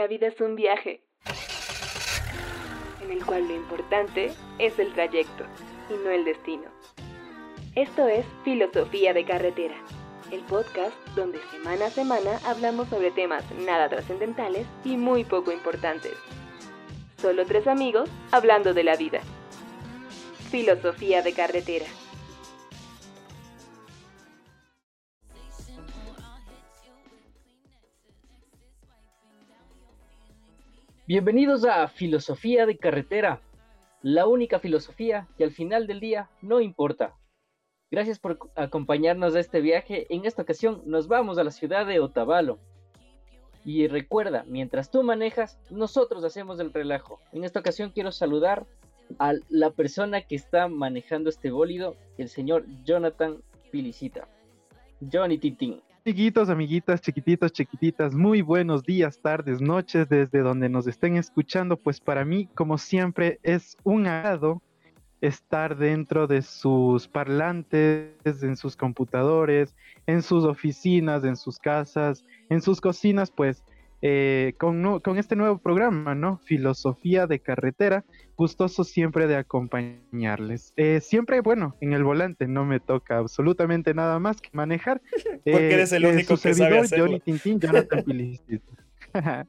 [0.00, 1.02] La vida es un viaje
[3.02, 5.44] en el cual lo importante es el trayecto
[5.90, 6.70] y no el destino.
[7.74, 9.74] Esto es Filosofía de Carretera,
[10.32, 16.14] el podcast donde semana a semana hablamos sobre temas nada trascendentales y muy poco importantes.
[17.18, 19.20] Solo tres amigos hablando de la vida.
[20.50, 21.84] Filosofía de Carretera.
[31.12, 33.40] Bienvenidos a Filosofía de Carretera,
[34.00, 37.16] la única filosofía que al final del día no importa.
[37.90, 40.06] Gracias por acompañarnos a este viaje.
[40.08, 42.60] En esta ocasión nos vamos a la ciudad de Otavalo.
[43.64, 47.18] Y recuerda, mientras tú manejas, nosotros hacemos el relajo.
[47.32, 48.64] En esta ocasión quiero saludar
[49.18, 54.28] a la persona que está manejando este bólido, el señor Jonathan Pilicita.
[55.12, 55.82] Johnny Tintín.
[56.10, 62.00] Amiguitos, amiguitas, chiquititos, chiquititas, muy buenos días, tardes, noches, desde donde nos estén escuchando, pues
[62.00, 64.60] para mí, como siempre, es un agrado
[65.20, 69.76] estar dentro de sus parlantes, en sus computadores,
[70.08, 73.62] en sus oficinas, en sus casas, en sus cocinas, pues
[74.02, 76.38] eh, con, con, este nuevo programa, ¿no?
[76.38, 78.04] Filosofía de carretera,
[78.36, 80.72] gustoso siempre de acompañarles.
[80.76, 85.02] Eh, siempre, bueno, en el volante no me toca absolutamente nada más que manejar.
[85.44, 86.88] Porque eh, eres el único que sabe.
[86.88, 88.04] Johnny Tintín, Jonathan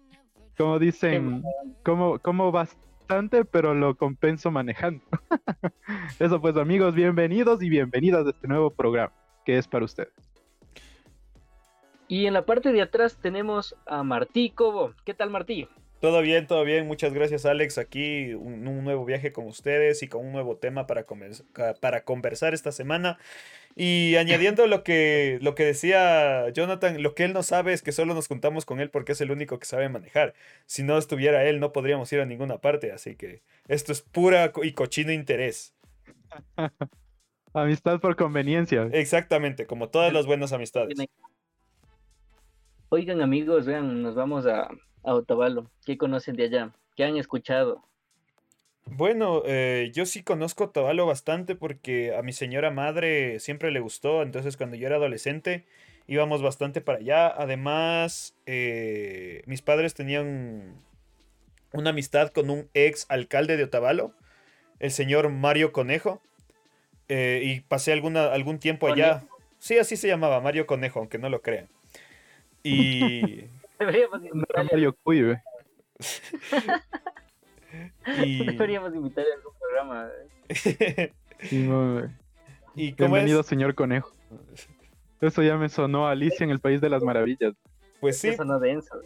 [0.58, 1.44] como dicen,
[1.84, 5.04] como, como bastante, pero lo compenso manejando.
[6.20, 9.14] Eso pues amigos, bienvenidos y bienvenidas a este nuevo programa
[9.46, 10.31] que es para ustedes.
[12.12, 14.94] Y en la parte de atrás tenemos a Martí Cobo.
[15.06, 15.70] ¿Qué tal, Martí?
[16.02, 16.86] Todo bien, todo bien.
[16.86, 17.78] Muchas gracias, Alex.
[17.78, 21.06] Aquí un, nuevo viaje con ustedes y con un nuevo tema para,
[21.80, 23.18] para conversar esta semana.
[23.78, 27.94] Y añadiendo lo que, lo que decía Jonathan, lo que él no sabe es que
[27.94, 30.34] solo nos juntamos con él porque es el único que sabe manejar.
[30.66, 32.92] Si no estuviera él, no podríamos ir a ninguna parte.
[32.92, 35.74] Así que esto es pura y cochino interés.
[37.54, 38.90] Amistad por conveniencia.
[38.92, 40.98] Exactamente, como todas las buenas amistades.
[42.94, 44.68] Oigan amigos, vean, nos vamos a,
[45.04, 45.72] a Otavalo.
[45.86, 46.72] ¿Qué conocen de allá?
[46.98, 47.82] ¿Qué han escuchado?
[48.86, 54.24] Bueno, eh, yo sí conozco Otavalo bastante porque a mi señora madre siempre le gustó,
[54.24, 55.64] entonces cuando yo era adolescente
[56.06, 57.30] íbamos bastante para allá.
[57.30, 60.76] Además, eh, mis padres tenían
[61.72, 64.12] una amistad con un ex alcalde de Otavalo,
[64.80, 66.22] el señor Mario Conejo,
[67.08, 69.24] eh, y pasé alguna, algún tiempo allá.
[69.60, 71.70] Sí, así se llamaba, Mario Conejo, aunque no lo crean.
[72.64, 73.46] Y.
[73.80, 74.22] Deberíamos
[74.72, 75.18] Mario Cuy,
[78.24, 78.46] y...
[78.46, 80.10] Deberíamos invitar a algún programa.
[82.76, 84.14] ¿Y Bienvenido, señor Conejo.
[85.20, 87.56] Eso ya me sonó a Alicia en el País de las Maravillas.
[88.00, 88.36] Pues sí.
[88.36, 89.02] Sonó denso.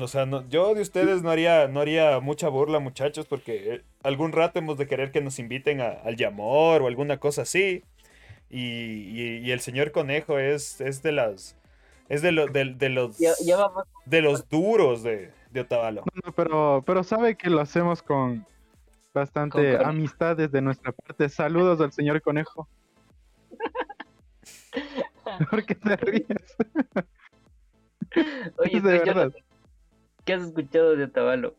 [0.00, 3.82] O sea, no, yo de ustedes no haría, no haría mucha burla, muchachos, porque eh,
[4.02, 7.84] algún rato hemos de querer que nos inviten al Yamor o alguna cosa así.
[8.50, 11.56] Y, y, el señor Conejo es, es de las
[12.12, 13.16] es de, lo, de, de los,
[14.04, 16.04] de los duros de, de Otavalo.
[16.22, 18.46] No, pero, pero sabe que lo hacemos con
[19.14, 21.30] bastante amistad desde nuestra parte.
[21.30, 22.68] Saludos al señor Conejo.
[25.50, 26.56] ¿Por qué te ríes?
[28.58, 29.32] Oye, de verdad.
[30.26, 31.56] ¿qué has escuchado de Otavalo?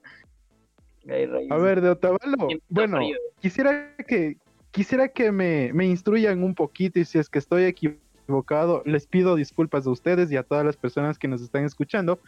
[1.49, 2.47] A ver, de Otavalo.
[2.69, 2.99] Bueno,
[3.39, 4.37] quisiera que
[4.69, 9.05] quisiera que me, me instruyan un poquito y si es que estoy equivocado equivocado, les
[9.07, 12.19] pido disculpas a ustedes y a todas las personas que nos están escuchando,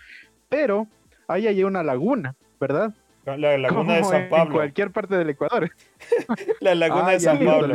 [0.49, 0.87] pero
[1.27, 2.93] ahí hay una laguna, ¿verdad?
[3.25, 4.45] La laguna de San Pablo.
[4.45, 5.71] En cualquier parte del Ecuador.
[6.59, 7.73] la laguna de San Pablo.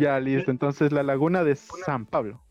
[0.00, 2.42] Ya listo, entonces la laguna de San Pablo.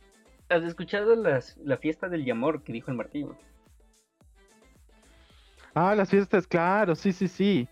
[0.49, 3.29] ¿Has escuchado las, la fiesta del Yamor que dijo el Martín?
[5.73, 7.69] Ah, las fiestas, claro, sí, sí, sí.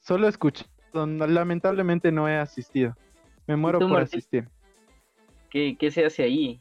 [0.00, 2.96] Solo escuché lamentablemente no he asistido.
[3.46, 4.48] Me muero por asistir.
[5.50, 6.60] ¿Qué, se hace ahí?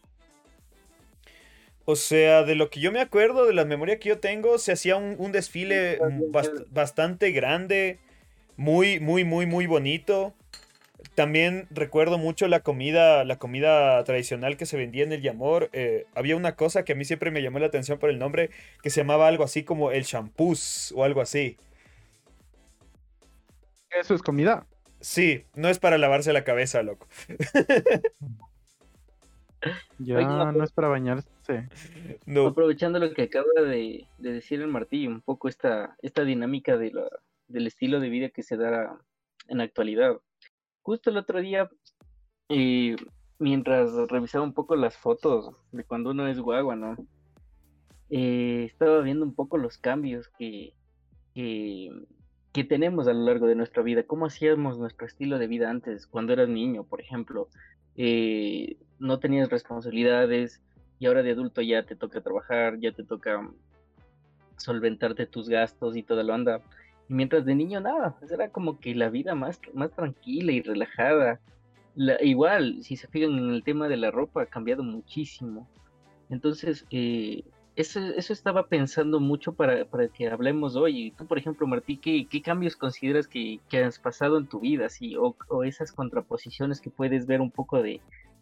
[1.85, 4.71] O sea, de lo que yo me acuerdo, de la memoria que yo tengo, se
[4.71, 5.99] hacía un, desfile
[6.69, 7.99] bastante grande,
[8.55, 10.33] muy, muy, muy, muy bonito.
[11.15, 15.69] También recuerdo mucho la comida, la comida tradicional que se vendía en el Yamor.
[15.73, 18.51] Eh, había una cosa que a mí siempre me llamó la atención por el nombre,
[18.81, 21.57] que se llamaba algo así como el champús o algo así
[23.99, 24.67] eso es comida.
[24.99, 27.07] Sí, no es para lavarse la cabeza, loco.
[29.99, 31.69] ya, no es para bañarse.
[32.47, 37.07] Aprovechando lo que acaba de, decir el Martí, un poco esta, esta dinámica de la,
[37.47, 38.97] del estilo de vida que se da
[39.47, 40.19] en la actualidad.
[40.81, 41.69] Justo el otro día
[42.49, 42.95] eh,
[43.39, 46.95] mientras revisaba un poco las fotos de cuando uno es guagua, ¿no?
[48.09, 50.73] Eh, estaba viendo un poco los cambios que,
[51.33, 51.89] que,
[52.63, 56.33] tenemos a lo largo de nuestra vida, cómo hacíamos nuestro estilo de vida antes, cuando
[56.33, 57.47] eras niño, por ejemplo,
[57.97, 60.61] eh, no tenías responsabilidades
[60.99, 63.49] y ahora de adulto ya te toca trabajar, ya te toca
[64.57, 66.61] solventarte tus gastos y toda la onda.
[67.09, 71.39] Y mientras de niño nada, era como que la vida más, más tranquila y relajada.
[72.21, 75.67] igual, si se fijan en el tema de la ropa, ha cambiado muchísimo.
[76.29, 77.43] Entonces, eh,
[77.75, 81.11] eso, eso estaba pensando mucho para, para, que hablemos hoy.
[81.17, 84.87] Tú, por ejemplo, Martí, ¿qué, qué cambios consideras que, que, has pasado en tu vida?
[85.19, 87.99] O, o, esas contraposiciones que puedes ver un poco de,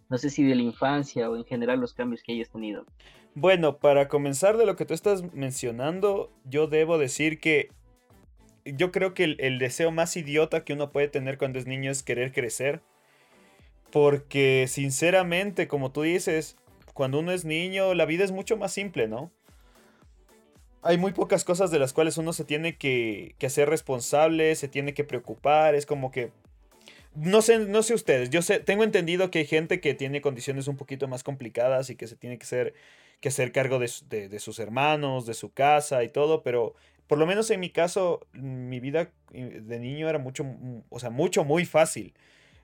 [0.10, 2.86] no sé si de la infancia o en general los cambios que hayas tenido.
[3.33, 7.69] Bueno, para comenzar de lo que tú estás mencionando, yo debo decir que
[8.66, 11.89] yo creo que el, el deseo más idiota que uno puede tener cuando es niño
[11.89, 12.81] es querer crecer.
[13.92, 16.57] Porque sinceramente, como tú dices,
[16.93, 19.31] cuando uno es niño, la vida es mucho más simple, ¿no?
[20.83, 24.93] Hay muy pocas cosas de las cuales uno se tiene que, hacer responsable, se tiene
[24.93, 26.31] que preocupar, es como que...
[27.13, 30.69] No sé, no sé ustedes, yo sé, tengo entendido que hay gente que tiene condiciones
[30.69, 32.73] un poquito más complicadas y que se tiene que, ser,
[33.19, 36.73] que hacer cargo de, de sus hermanos, de su casa y todo, pero
[37.11, 40.45] por lo menos en mi caso, mi vida de niño era mucho,
[40.87, 42.13] o sea, mucho, muy fácil.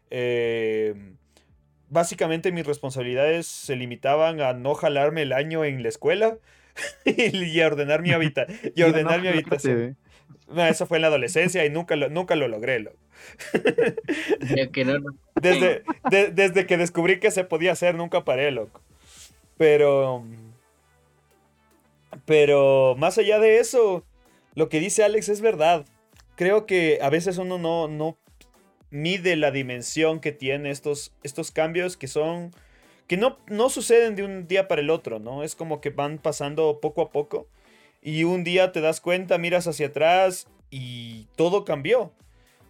[0.09, 0.95] Eh,
[1.89, 6.37] básicamente mis responsabilidades se limitaban a no jalarme el año en la escuela
[7.05, 8.09] y a ordenar mi,
[8.75, 9.97] y ordenar mi habitación.
[10.57, 12.89] eso fue en la adolescencia y nunca lo, nunca lo logré.
[15.41, 15.83] desde,
[16.31, 18.81] desde que descubrí que se podía hacer, nunca paré, loco.
[19.57, 20.25] Pero...
[22.25, 24.03] Pero más allá de eso,
[24.53, 25.85] lo que dice Alex es verdad.
[26.35, 28.17] Creo que a veces uno no, no
[28.89, 32.53] mide la dimensión que tiene estos, estos cambios que son
[33.07, 35.43] que no, no suceden de un día para el otro, ¿no?
[35.43, 37.47] Es como que van pasando poco a poco
[38.01, 42.11] y un día te das cuenta, miras hacia atrás y todo cambió.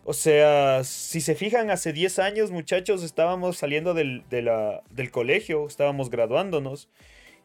[0.03, 6.09] O sea, si se fijan, hace 10 años, muchachos, estábamos saliendo del, del colegio, estábamos
[6.09, 6.87] graduándonos.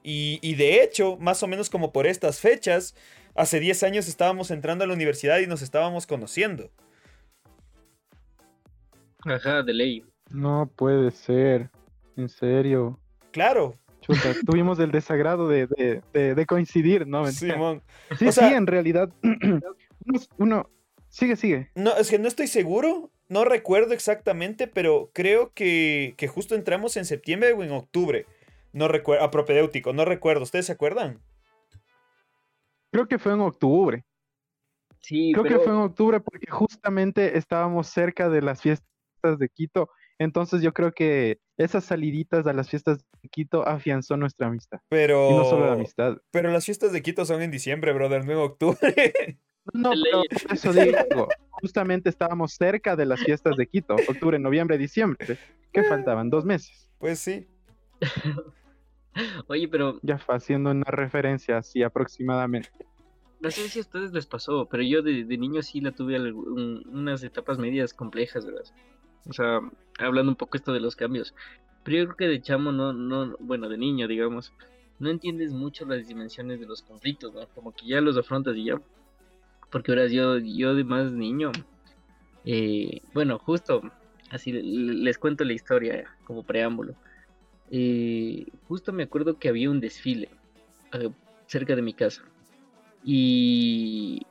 [0.04, 2.94] Y, y, de hecho, más o menos como por estas fechas,
[3.34, 6.70] hace 10 años estábamos entrando a la universidad y nos estábamos conociendo.
[9.24, 10.04] Ajá, de ley.
[10.30, 11.70] No puede ser.
[12.16, 12.98] En serio.
[13.30, 13.76] Claro.
[14.00, 17.26] Chuta, tuvimos el desagrado de, coincidir, ¿no?
[17.28, 17.82] Simón.
[18.18, 19.10] Sí, sí, en realidad.
[20.38, 20.68] uno,
[21.12, 21.70] Sigue, sigue.
[21.74, 23.10] No, es que no estoy seguro.
[23.28, 28.24] No recuerdo exactamente, pero creo que, que justo entramos en septiembre o en octubre.
[28.72, 29.22] No recuerdo.
[29.22, 30.42] A propedéutico, no recuerdo.
[30.42, 31.20] ¿Ustedes se acuerdan?
[32.90, 34.04] Creo que fue en octubre.
[35.00, 38.88] Sí, Creo que fue en octubre porque justamente estábamos cerca de las fiestas
[39.22, 39.88] de Quito.
[40.18, 44.80] Entonces yo creo que esas saliditas a las fiestas de Quito afianzó nuestra amistad.
[44.88, 45.30] Pero...
[45.30, 46.18] Y no solo la amistad.
[46.30, 49.38] Pero las fiestas de Quito son en diciembre, brother, no en octubre.
[49.72, 55.38] No, pero eso digo, justamente estábamos cerca de las fiestas de Quito, octubre, noviembre, diciembre.
[55.72, 56.30] ¿Qué faltaban?
[56.30, 56.90] Dos meses.
[56.98, 57.46] Pues sí.
[59.46, 60.00] Oye, pero...
[60.02, 62.70] Ya fue haciendo una referencia así aproximadamente.
[63.42, 67.24] No sé si a ustedes les pasó, pero yo de, niño sí la tuve unas
[67.24, 68.64] etapas medias complejas, ¿verdad?
[69.28, 69.60] O sea,
[69.98, 71.34] hablando un poco esto de los cambios.
[71.84, 74.52] Pero yo creo que de chamo no, no, bueno, de niño, digamos,
[74.98, 77.46] no entiendes mucho las dimensiones de los conflictos, ¿no?
[77.54, 78.80] Como que ya los afrontas y ya.
[79.70, 81.50] Porque ahora yo, yo de más niño,
[82.44, 83.82] eh, bueno, justo
[84.30, 86.94] así les cuento la historia como preámbulo.
[87.70, 90.28] Eh, justo me acuerdo que había un desfile
[90.92, 91.10] eh,
[91.46, 92.22] cerca de mi casa.
[93.02, 94.22] Y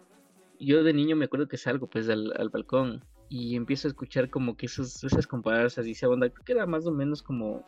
[0.60, 4.30] yo de niño me acuerdo que salgo pues al, al balcón y empiezo a escuchar
[4.30, 7.66] como que esos, esas comparsas y esa onda, creo que era más o menos como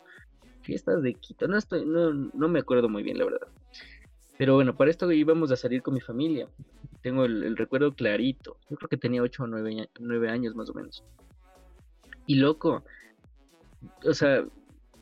[0.62, 3.48] fiestas de Quito, no, estoy, no, no me acuerdo muy bien la verdad.
[4.38, 6.50] Pero bueno, para esto íbamos a salir con mi familia.
[7.02, 8.58] Tengo el, recuerdo clarito.
[8.70, 11.02] Yo creo que tenía 8 o 9, 9, años más o menos.
[12.26, 12.84] Y loco,
[14.04, 14.46] o sea,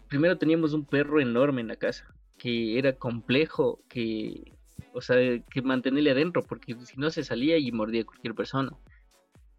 [0.10, 2.06] primero teníamos un perro enorme en la casa,
[2.38, 4.54] que era complejo, que,
[4.94, 8.78] o sea, que mantenerle adentro, porque si no se salía y mordía a cualquier persona.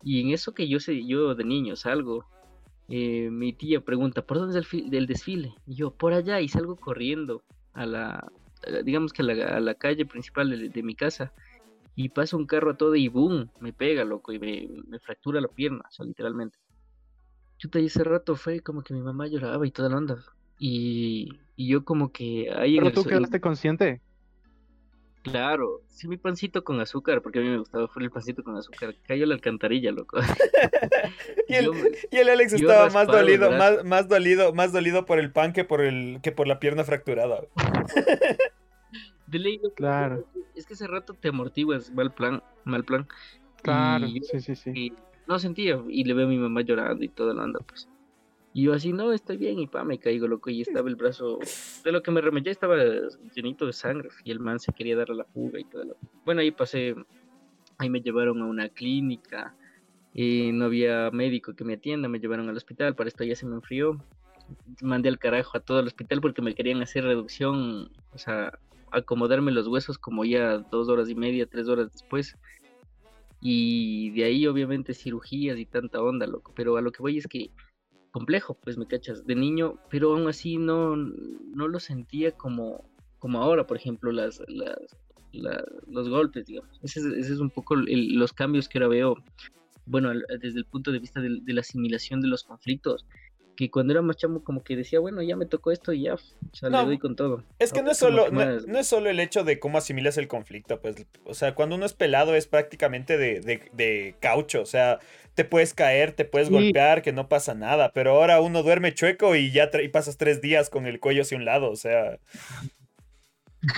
[0.03, 2.27] Y en eso que yo sé, yo de niño salgo,
[2.89, 5.55] eh, mi tía pregunta, ¿por dónde es el, desfile?
[5.67, 7.43] Y yo, por allá, y salgo corriendo
[7.73, 8.33] a la,
[8.85, 11.33] digamos que a la, calle principal de, mi casa.
[11.95, 15.49] Y pasa un carro a todo y boom, me pega, loco, y me, fractura la
[15.49, 16.59] pierna, o sea, literalmente.
[17.59, 20.19] Chuta, y ese rato fue como que mi mamá lloraba y toda la onda.
[20.59, 22.79] Y, y yo como que ahí...
[22.79, 24.01] ¿Pero tú quedaste consciente?
[25.23, 28.57] Claro, sí, mi pancito con azúcar, porque a mí me gustaba fue el pancito con
[28.57, 28.95] azúcar.
[29.07, 30.19] Cayó la alcantarilla, loco.
[31.49, 35.64] y, el, Alex estaba más dolido, más, más, dolido, más dolido por el pan que
[35.64, 37.43] por el, que por la pierna fracturada.
[39.29, 40.26] De ley, claro.
[40.57, 43.07] Es que ese rato te amortiguas, mal plan, mal plan.
[43.62, 44.93] Claro, sí, sí, sí.
[45.29, 47.88] no sentía, y le veo a mi mamá llorando y toda la onda, pues.
[48.55, 51.39] Y yo así, no, estoy bien, y pa, me caigo, loco, y estaba el brazo,
[51.85, 52.77] de lo que me remedié estaba
[53.35, 55.85] llenito de sangre, y el man se quería dar a la fuga y todo.
[55.85, 55.97] Lo...
[56.27, 56.95] Bueno, ahí pasé,
[57.79, 59.55] ahí me llevaron a una clínica,
[60.13, 63.47] y no había médico que me atienda, me llevaron al hospital, para esto ya se
[63.47, 64.05] me enfrió,
[64.83, 68.59] mandé al carajo a todo el hospital porque me querían hacer reducción, o sea,
[68.91, 72.37] acomodarme los huesos como ya dos horas y media, tres horas después.
[73.41, 77.27] Y de ahí obviamente cirugías y tanta onda, loco, pero a lo que voy es
[77.27, 77.51] que
[78.12, 82.85] complejo, pues me cachas, de niño, pero aún así no, no lo sentía como,
[83.19, 84.78] como ahora, por ejemplo, las, las,
[85.88, 86.78] los golpes, digamos.
[86.83, 89.16] Ese es, un poco los cambios que ahora veo,
[89.87, 93.07] bueno, desde el punto de vista de, la asimilación de los conflictos,
[93.57, 96.15] que cuando era más chamo como que decía, bueno, ya me tocó esto y ya,
[96.15, 96.19] o
[96.53, 97.45] sea, le doy con todo.
[97.59, 100.81] Es que no, es solo, no, es solo el hecho de cómo asimilas el conflicto,
[100.81, 104.99] pues, o sea, cuando uno es pelado es prácticamente de, de, caucho, o sea,
[105.35, 109.37] te puedes caer, te puedes golpear, que no pasa nada, pero ahora uno duerme chueco
[109.37, 112.19] y ya y pasas tres días con el cuello hacia un lado, o sea...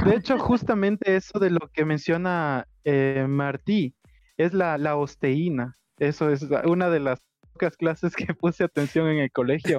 [0.07, 3.95] De hecho, justamente eso de lo que menciona eh, Martí,
[4.37, 5.76] es la, la osteína.
[5.99, 7.21] Eso es una de las
[7.54, 9.78] pocas clases que puse atención en el colegio.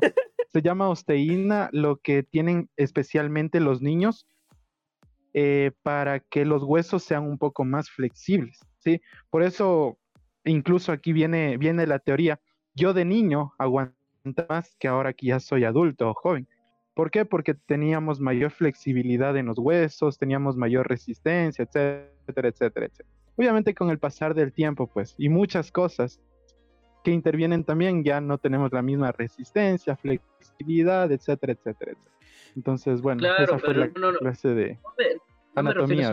[0.51, 4.25] Se llama osteína, lo que tienen especialmente los niños
[5.34, 9.01] eh, para que los huesos sean un poco más flexibles, ¿sí?
[9.29, 9.98] Por eso,
[10.46, 12.39] incluso aquí viene, viene la teoría.
[12.74, 13.96] Yo de niño aguanto
[14.48, 16.48] más que ahora que ya soy adulto o joven.
[16.94, 17.25] ¿Por qué?
[17.25, 22.10] Porque teníamos mayor flexibilidad en los huesos, teníamos mayor resistencia, etcétera,
[22.48, 23.10] etcétera, etcétera.
[23.36, 26.22] Obviamente con el pasar del tiempo, pues, y muchas cosas,
[27.05, 32.15] que intervienen también, ya no tenemos la misma resistencia, flexibilidad, etcétera, etcétera, etcétera.
[32.55, 34.79] Entonces, bueno, esa fue la clase de
[35.53, 36.12] anatomía.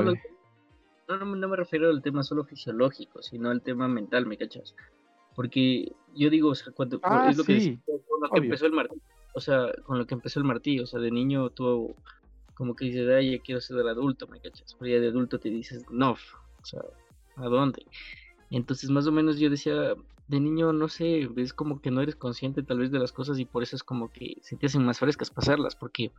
[1.08, 4.76] no, no, me refiero al tema solo fisiológico, sino al tema mental, ¿me cachas?
[5.34, 8.72] Porque yo digo, o sea, cuando ah, es lo que, con lo que empezó el
[8.72, 9.02] martillo,
[9.34, 11.96] o sea, con lo que empezó el martillo, o sea, de niño tú
[12.54, 14.76] como que dices, ay, ya quiero ser el adulto, ¿me cachas?
[14.78, 16.82] Pero ya de adulto te dices, no, o sea,
[17.37, 17.82] ¿a dónde?
[18.52, 19.94] Entonces, más o menos yo decía,
[20.28, 23.38] de niño, no sé, ves como que no eres consciente tal vez de las cosas
[23.38, 26.12] y por eso es como que se te hacen más frescas pasarlas, porque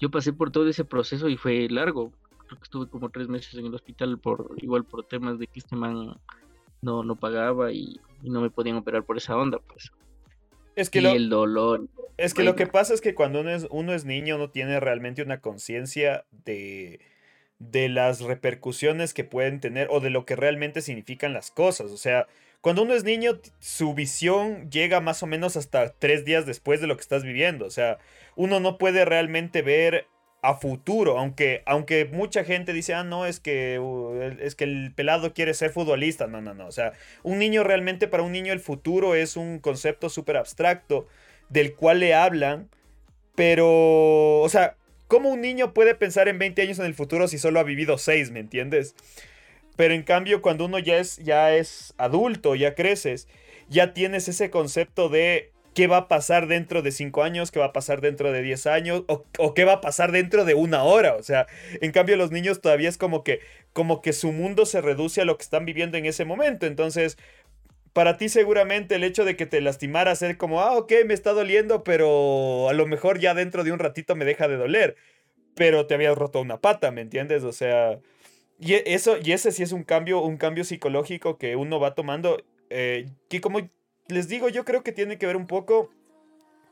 [0.00, 2.10] yo pasé por todo ese proceso y fue largo.
[2.46, 5.58] Creo que estuve como tres meses en el hospital por igual por temas de que
[5.58, 6.18] este man
[6.80, 9.92] no, no pagaba y, no me podían operar por esa onda, pues.
[10.74, 11.86] Es que y el dolor.
[12.16, 14.80] Es que lo que pasa es que cuando uno es, uno es niño no tiene
[14.80, 17.00] realmente una conciencia de,
[17.58, 21.90] de las repercusiones que pueden tener o de lo que realmente significan las cosas.
[21.90, 22.26] O sea,
[22.60, 26.86] cuando uno es niño, su visión llega más o menos hasta tres días después de
[26.86, 27.66] lo que estás viviendo.
[27.66, 27.98] O sea,
[28.36, 30.06] uno no puede realmente ver
[30.40, 34.92] a futuro, aunque, aunque mucha gente dice, ah, no, es que, uh, es que el
[34.94, 36.26] pelado quiere ser futbolista.
[36.26, 36.66] No, no, no.
[36.66, 41.06] O sea, un niño realmente, para un niño el futuro es un concepto súper abstracto
[41.48, 42.68] del cual le hablan,
[43.34, 44.76] pero, o sea,
[45.08, 47.98] ¿cómo un niño puede pensar en 20 años en el futuro si solo ha vivido
[47.98, 48.94] 6, me entiendes?
[49.76, 53.28] Pero en cambio, cuando uno ya es, ya es adulto, ya creces,
[53.68, 57.66] ya tienes ese concepto de qué va a pasar dentro de cinco años, qué va
[57.66, 61.14] a pasar dentro de 10 años, o, qué va a pasar dentro de una hora.
[61.14, 61.46] O sea,
[61.80, 63.38] en cambio, los niños todavía es como que,
[63.72, 66.66] como que su mundo se reduce a lo que están viviendo en ese momento.
[66.66, 67.16] Entonces,
[67.98, 71.32] para ti seguramente el hecho de que te lastimara ser como, ah, ok, me está
[71.32, 74.94] doliendo, pero a lo mejor ya dentro de un ratito me deja de doler.
[75.56, 77.42] Pero te habías roto una pata, ¿me entiendes?
[77.42, 77.98] O sea,
[78.60, 81.96] y e, eso, y ese sí es un cambio, un cambio psicológico que uno va
[81.96, 82.40] tomando.
[82.70, 83.68] Eh, que como
[84.06, 85.90] les digo, yo creo que tiene que ver un poco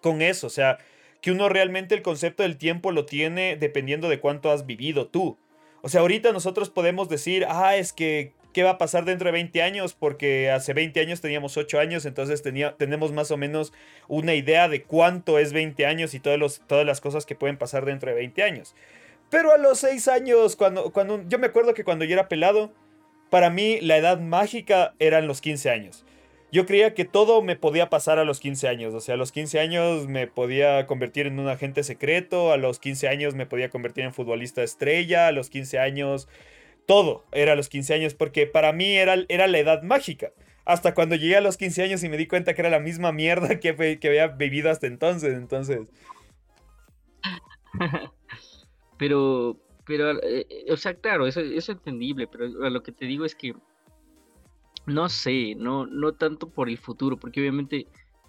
[0.03, 0.47] con eso.
[0.47, 0.79] O sea,
[1.21, 5.39] que uno realmente el concepto del tiempo lo tiene dependiendo de cuánto has vivido tú.
[5.83, 9.33] O sea, ahorita nosotros podemos decir, ah, es que, ¿qué va a pasar dentro de
[9.33, 9.93] 20 años?
[9.93, 13.75] Porque hace 20 años teníamos 8 años, entonces tenía, tenemos más o menos
[14.09, 17.59] una idea de cuánto es 20 años y todos los, todas las cosas que pueden
[17.59, 18.75] pasar dentro de 20 años.
[19.29, 22.73] Pero a los seis años, cuando, cuando yo me acuerdo que cuando yo era pelado,
[23.29, 26.07] para mí la edad mágica eran los 15 años.
[26.51, 28.95] Yo creía que todo me podía pasar a los 15 años.
[28.95, 32.79] O sea, a los 15 años me podía convertir en un agente secreto, a los
[32.79, 36.27] 15 años me podía convertir en futbolista estrella, a los 15 años
[36.87, 40.33] todo era a los 15 años, porque para mí era, era la edad mágica.
[40.65, 43.13] Hasta cuando llegué a los 15 años y me di cuenta que era la misma
[43.13, 45.35] mierda que, que había vivido hasta entonces.
[45.35, 45.81] Entonces.
[48.99, 53.25] Pero Pero, eh, o sea, claro, eso, eso es entendible, pero lo que te digo
[53.25, 53.55] es que
[54.87, 57.87] no sé, no, no tanto por el futuro, porque obviamente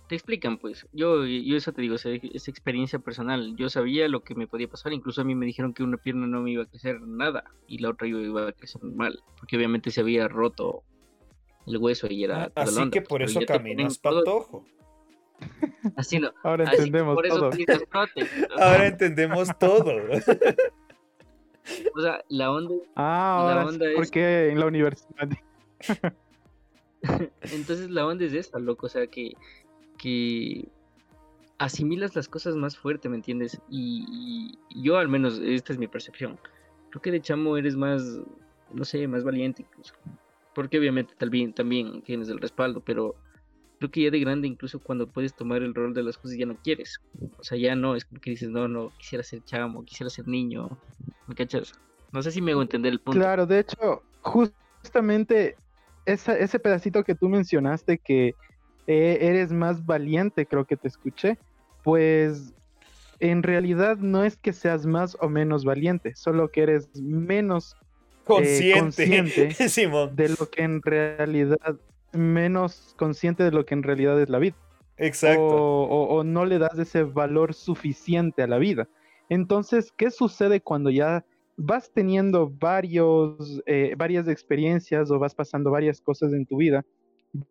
[0.07, 0.87] te explican, pues.
[0.93, 3.55] Yo, yo eso te digo, es experiencia personal.
[3.57, 6.27] Yo sabía lo que me podía pasar, incluso a mí me dijeron que una pierna
[6.27, 9.91] no me iba a crecer nada y la otra iba a crecer mal, porque obviamente
[9.91, 10.83] se había roto
[11.65, 12.45] el hueso y era.
[12.55, 14.65] Ah, así que por eso caminas patojo.
[15.95, 16.31] Así no.
[16.43, 17.51] Ahora entendemos todo.
[18.57, 19.93] Ahora entendemos todo.
[21.95, 22.75] o sea, la onda.
[22.95, 25.29] Ah, la onda es porque en la universidad.
[27.51, 28.87] Entonces la onda es esta, loco.
[28.87, 29.33] O sea, que
[29.98, 30.70] que
[31.58, 33.60] asimilas las cosas más fuerte, ¿me entiendes?
[33.70, 36.39] Y, yo al menos, esta es mi percepción.
[36.89, 38.04] Creo que de chamo eres más,
[38.74, 39.94] no sé, más valiente incluso.
[40.54, 41.54] Porque obviamente también,
[42.04, 43.16] tienes el respaldo, pero
[43.80, 46.46] creo que ya de grande, incluso cuando puedes tomar el rol de las cosas, ya
[46.46, 47.00] no quieres.
[47.38, 50.27] O sea, ya no, es como que dices, no, no, quisiera ser chamo, quisiera ser
[50.27, 50.70] niño.
[51.27, 51.74] ¿Me cachas?
[52.12, 53.20] No sé si me hago entender el punto.
[53.20, 55.58] Claro, de hecho, justamente
[56.06, 58.34] ese pedacito que tú mencionaste que
[58.88, 61.38] eh, eres más valiente, creo que te escuché,
[61.84, 62.53] pues
[63.20, 67.75] en realidad no es que seas más o menos valiente, solo que eres menos
[68.41, 69.50] eh, consciente,
[70.15, 71.58] de lo que en realidad,
[72.13, 74.56] menos consciente de lo que en realidad es la vida.
[74.98, 75.44] Exacto.
[75.44, 78.88] O, no le das ese valor suficiente a la vida.
[79.29, 81.25] Entonces, ¿qué sucede cuando ya
[81.56, 86.84] vas teniendo varios, eh, varias experiencias o vas pasando varias cosas en tu vida?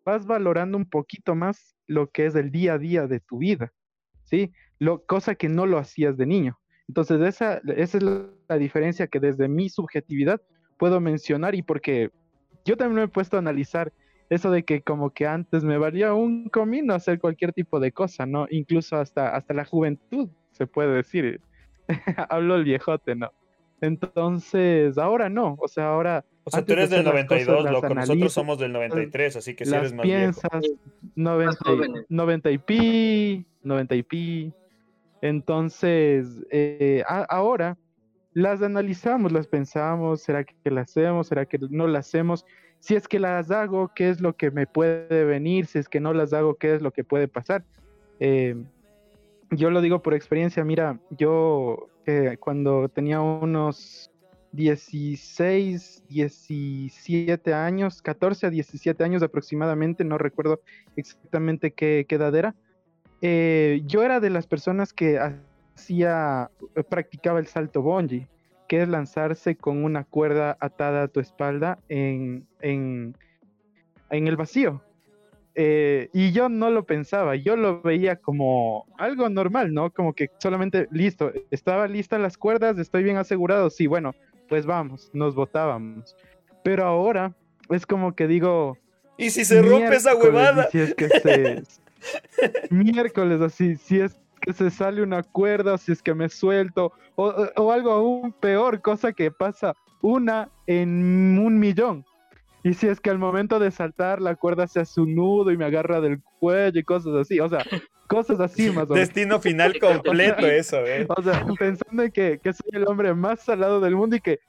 [0.05, 3.71] Vas valorando un poquito más lo que es el día a día de tu vida,
[4.23, 4.51] ¿sí?
[4.79, 6.59] Lo, cosa que no lo hacías de niño.
[6.87, 10.41] Entonces, esa, esa es la, diferencia que desde mi subjetividad
[10.77, 12.11] puedo mencionar y porque
[12.63, 13.91] yo también me he puesto a analizar
[14.29, 18.25] eso de que como que antes me valía un comino hacer cualquier tipo de cosa,
[18.25, 18.47] ¿no?
[18.49, 21.41] Incluso hasta, hasta la juventud, se puede decir.
[22.29, 23.31] Hablo el viejote, ¿no?
[23.81, 27.93] Entonces, ahora no, o sea, ahora o sea, tú eres del 92, loco.
[27.93, 30.77] Nosotros somos del 93, así que si eres más piensas, viejo.
[31.15, 31.59] 90,
[32.07, 34.53] 90 y pi, 90 y pi.
[35.21, 37.77] Entonces, eh, ahora
[38.33, 41.27] las analizamos, las pensamos, ¿será que las hacemos?
[41.27, 42.45] ¿Será que no las hacemos?
[42.79, 45.65] Si es que las hago, ¿qué es lo que me puede venir?
[45.65, 47.65] Si es que no las hago, ¿qué es lo que puede pasar?
[48.19, 48.55] Eh,
[49.51, 54.09] yo lo digo por experiencia, mira, yo eh, cuando tenía unos
[54.53, 60.61] 16, 17 años, 14 a 17 años aproximadamente, no recuerdo
[60.95, 62.55] exactamente qué, edad era.
[63.21, 68.29] Eh, yo era de las personas que hacía, eh, practicaba el salto bungee,
[68.69, 73.15] que es lanzarse con una cuerda atada a tu espalda en, en,
[74.09, 74.81] el vacío.
[75.59, 79.91] Eh, y yo no lo pensaba, yo lo veía como algo normal, ¿no?
[79.91, 84.13] Como que solamente listo, estaba lista las cuerdas, estoy bien asegurado, sí, bueno,
[84.47, 86.15] pues vamos, nos votábamos.
[86.63, 87.33] Pero ahora
[87.71, 88.77] es como que digo...
[89.17, 90.69] ¿Y si se rompe esa huevada?
[90.69, 91.63] Si es que se...
[92.69, 97.71] miércoles así, si es que se sale una cuerda, si es que me suelto, o,
[97.71, 102.05] algo aún peor, cosa que pasa una en un millón.
[102.67, 105.57] Y si es que al momento de saltar la cuerda se hace un nudo y
[105.57, 107.63] me agarra del cuello y cosas así, o sea,
[108.07, 109.07] cosas así más o menos.
[109.07, 111.05] Destino final completo eso, ¿eh?
[111.07, 114.39] O sea, pensando en que, que, soy el hombre más salado del mundo y que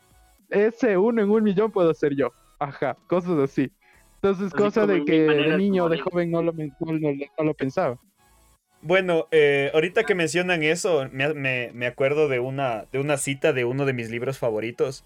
[0.50, 2.32] ese uno en un millón puedo ser yo.
[2.58, 3.70] Ajá, cosas así.
[4.16, 8.00] Entonces, cosas de que de niño o de joven no lo, no, lo pensaba.
[8.82, 13.52] Bueno, eh, ahorita que mencionan eso, me, me, me, acuerdo de una, de una cita
[13.52, 15.04] de uno de mis libros favoritos.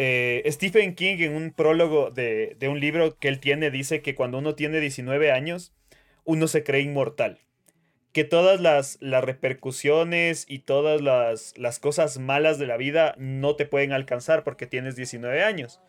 [0.00, 4.38] Eh, Stephen King en un prólogo de, un libro que él tiene dice que cuando
[4.38, 5.72] uno tiene 19 años,
[6.24, 7.40] uno se cree inmortal
[8.12, 13.92] que todas las, repercusiones y todas las, cosas malas de la vida no te pueden
[13.92, 15.80] alcanzar porque tienes 19 años.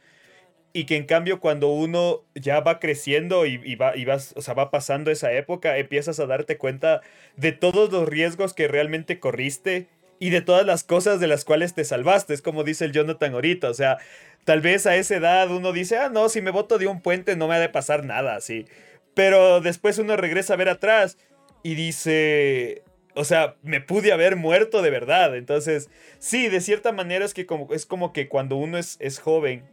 [0.74, 4.72] Y que en cambio cuando uno ya va creciendo y, va, y o sea, va
[4.72, 7.02] pasando esa época, empiezas a darte cuenta
[7.38, 9.88] de todos los riesgos que realmente corriste
[10.20, 12.34] y de todas las cosas de las cuales te salvaste.
[12.34, 13.70] Es como dice el Jonathan ahorita.
[13.70, 13.98] O sea,
[14.44, 17.36] tal vez a esa edad uno dice, ah, no, si me boto de un puente
[17.36, 18.66] no me ha de pasar nada así.
[19.14, 21.18] Pero después uno regresa a ver atrás
[21.64, 22.84] y dice,
[23.16, 25.36] o sea, me pude haber muerto de verdad.
[25.36, 29.20] Entonces, sí, de cierta manera es que como, es como que cuando uno es, es
[29.20, 29.64] joven,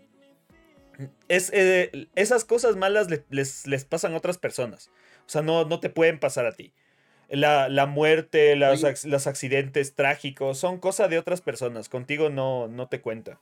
[1.28, 4.90] es, eh, esas cosas malas les, les, pasan a otras personas.
[5.26, 6.72] O sea, no, no te pueden pasar a ti.
[7.28, 11.88] La, la muerte, las, los accidentes trágicos, son cosas de otras personas.
[11.88, 13.40] Contigo no, no te cuenta.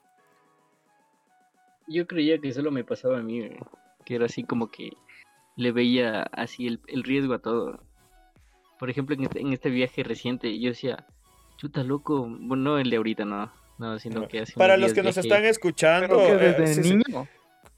[1.87, 3.47] Yo creía que solo me pasaba a mí,
[4.03, 4.91] que era así como que
[5.55, 7.79] le veía así el, el riesgo a todo.
[8.79, 11.05] Por ejemplo, en este, en este viaje reciente, yo decía,
[11.57, 15.03] chuta loco, bueno, no el de ahorita, no, no, sino que hace Para los que
[15.03, 16.95] nos están escuchando, eh, desde sí, sí.
[16.95, 17.27] niño.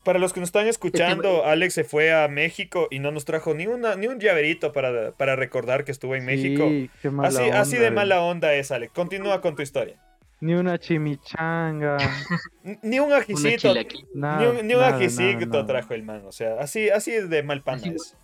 [0.08, 3.54] Para los que nos están escuchando, Alex se fue a México y no nos trajo
[3.54, 6.66] ni una ni un llaverito para, para recordar que estuvo en México.
[6.66, 7.92] Sí, qué mala Así, así onda, de ve.
[7.98, 8.94] mala onda es, Alex.
[8.94, 10.02] Continúa con tu historia.
[10.40, 11.98] Ni una chimichanga.
[12.84, 13.74] Ni un ajicito,
[14.14, 16.24] nada, ni un, ni un nada, ajicito nada, trajo el man.
[16.26, 18.16] O sea, así, así es de mal Así- es.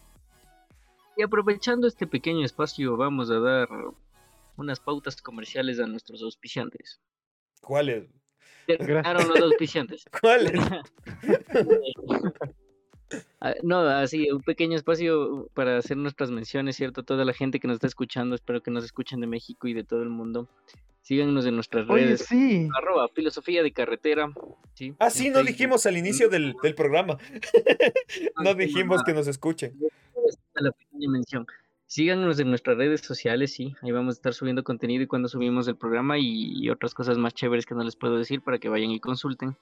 [1.17, 3.67] Y aprovechando este pequeño espacio, vamos a dar
[4.56, 7.02] unas pautas comerciales a nuestros auspiciantes.
[7.60, 8.06] ¿Cuál es?
[8.67, 10.06] Terminaron los auspiciantes.
[10.21, 10.62] ¿Cuál es?
[13.41, 17.04] Ah, No, así, un pequeño espacio para hacer nuestras menciones, ¿cierto?
[17.04, 19.84] Toda la gente que nos está escuchando, espero que nos escuchen de México y de
[19.84, 20.49] todo el mundo.
[21.02, 22.26] Síganos en nuestras Oye, redes.
[22.26, 22.69] sí.
[22.76, 24.32] Arroba filosofía de carretera.
[24.73, 24.95] ¿sí?
[24.99, 27.17] Ah, sí, no dijimos al inicio del, del programa.
[28.43, 29.78] No Ah, qué dijimos que nos escuchen.
[30.56, 31.45] a la pequeña mención.
[31.86, 35.67] Síganos en nuestras redes sociales, sí, ahí vamos a estar subiendo contenido y cuando subimos
[35.67, 38.69] el programa y, y otras cosas más chéveres que no les puedo decir para que
[38.69, 39.56] vayan y consulten.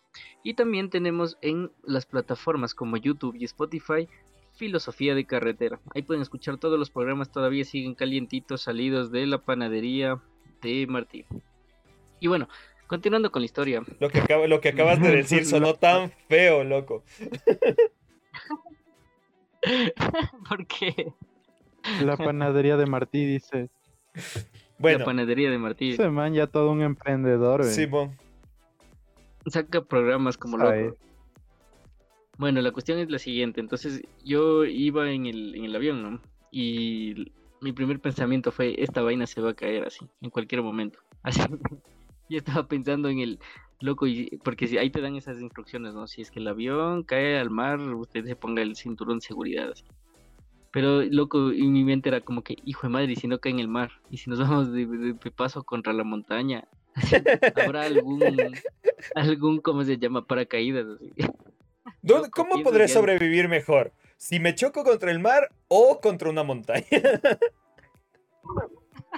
[0.43, 4.07] Y también tenemos en las plataformas como YouTube y Spotify
[4.53, 5.79] Filosofía de Carretera.
[5.93, 10.19] Ahí pueden escuchar todos los programas, todavía siguen calientitos, salidos de la panadería
[10.61, 11.25] de Martín.
[12.19, 12.47] Y bueno,
[12.87, 13.83] continuando con la historia.
[13.99, 17.03] Lo que, lo que acabas de decir sonó tan feo, loco.
[20.49, 21.13] Porque
[22.01, 23.69] La panadería de Martí dice.
[24.13, 24.21] la
[24.79, 27.71] Bueno, panadería de Martín Ese man ya todo un emprendedor, ve.
[27.71, 28.11] Simón.
[29.47, 30.97] saca programas como loco.
[32.37, 33.59] Bueno, la cuestión es la siguiente.
[33.59, 36.21] Entonces, yo iba en el, en el avión, ¿no?
[36.49, 40.99] Y mi primer pensamiento fue, esta vaina se va a caer así, en cualquier momento.
[41.23, 41.41] Así.
[42.29, 43.39] Yo estaba pensando en el
[43.79, 46.07] loco, y, porque si ahí te dan esas instrucciones, ¿no?
[46.07, 49.69] Si es que el avión cae al mar, usted se ponga el cinturón de seguridad.
[49.69, 49.83] así.
[50.71, 53.51] Pero, loco, en mi mente era como que, hijo de madre, ¿y si no cae
[53.51, 53.91] en el mar?
[54.09, 56.63] ¿Y si nos vamos de, de- de paso contra la montaña?
[57.55, 58.37] ¿Habrá algún,
[59.15, 60.25] algún, ¿cómo se llama?
[60.25, 61.11] Paracaídas, así.
[62.01, 63.91] ¿Dónde- Loco, ¿Cómo podré sobrevivir mejor?
[64.17, 66.85] ¿Si me choco contra el mar o contra una montaña?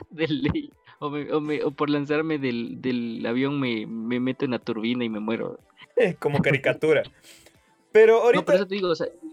[0.09, 0.71] de ley.
[0.99, 4.59] O, me- o me- o por lanzarme del, del avión me, me meto en la
[4.59, 5.59] turbina y me muero.
[6.19, 7.03] Como caricatura.
[7.91, 9.32] Pero No, ahorita, por eso te digo, o sea, cre-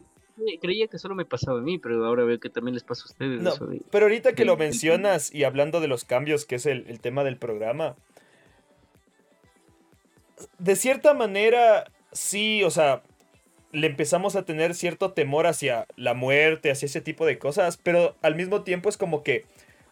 [0.61, 3.07] creía que solo me pasaba a mí, pero ahora veo que también les pasa a
[3.13, 3.41] ustedes.
[3.41, 6.67] No, eso de- pero ahorita que lo mencionas y hablando de los cambios, que es
[6.67, 7.97] el, el tema del programa,
[10.59, 13.03] de cierta manera, sí, o sea,
[13.73, 18.17] le empezamos a tener cierto temor hacia la muerte, hacia ese tipo de cosas, pero
[18.23, 19.45] al mismo tiempo es como que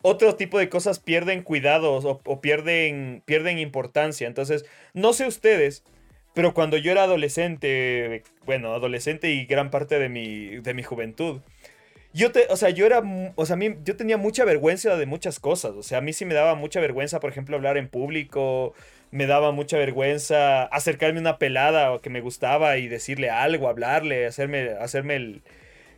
[0.02, 4.26] otro tipo de cosas pierden cuidados o, o pierden, pierden importancia.
[4.26, 5.84] Entonces, no sé ustedes,
[6.38, 11.40] pero cuando yo era adolescente, bueno, adolescente y gran parte de mi, de mi juventud,
[12.12, 13.02] yo te, o sea, yo era,
[13.34, 15.72] o sea, a mí, yo tenía mucha vergüenza de muchas cosas.
[15.72, 18.72] O sea, a mí sí me daba mucha vergüenza, por ejemplo, hablar en público.
[19.10, 23.66] Me daba mucha vergüenza acercarme a una pelada o que me gustaba y decirle algo,
[23.68, 25.42] hablarle, hacerme, hacerme el,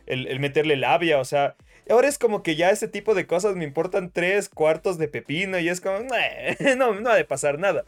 [0.07, 1.19] el, el meterle labia.
[1.19, 1.53] O sea,
[1.89, 5.59] ahora es como que ya ese tipo de cosas me importan tres cuartos de pepino
[5.59, 6.17] y es como, "Nah,
[6.77, 7.83] no, no ha de pasar nada.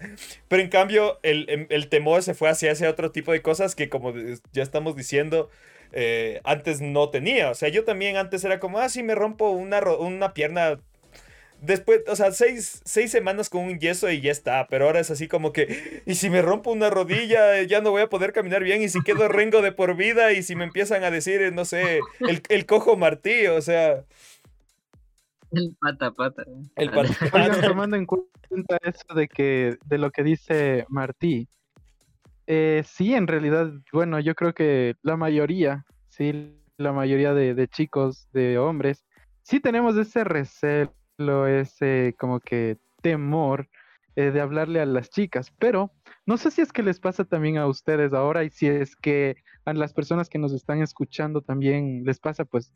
[0.47, 3.75] Pero en cambio, el, el- el temor se fue hacia ese otro tipo de cosas
[3.75, 4.13] que, como
[4.53, 5.49] ya estamos diciendo,
[5.91, 7.49] eh, antes no tenía.
[7.51, 10.79] O sea, yo también antes era como, ah, sí, me rompo una, una pierna.
[11.65, 14.67] Después, o sea, seis, seis semanas con un yeso y ya está.
[14.67, 18.01] Pero ahora es así como que, y si me rompo una rodilla, ya no voy
[18.01, 18.81] a poder caminar bien.
[18.81, 21.63] Y si quedo rengo de por vida, y si me empiezan a decir, eh, no
[21.65, 24.03] sé, el, el cojo Martí, o sea,
[25.51, 26.43] El pata pata.
[26.75, 31.47] el Ah, pat- Oigan, tomando en cuenta eso de que de lo que dice Martí,
[32.47, 37.67] eh, sí, en realidad, bueno, yo creo que la mayoría, sí, la mayoría de, de
[37.69, 39.05] chicos, de hombres,
[39.43, 43.69] sí tenemos ese recelo, ese como que temor
[44.15, 45.91] eh, de hablarle a las chicas, pero
[46.25, 49.35] no sé si es que les pasa también a ustedes ahora y si es que
[49.65, 52.73] a las personas que nos están escuchando también les pasa, pues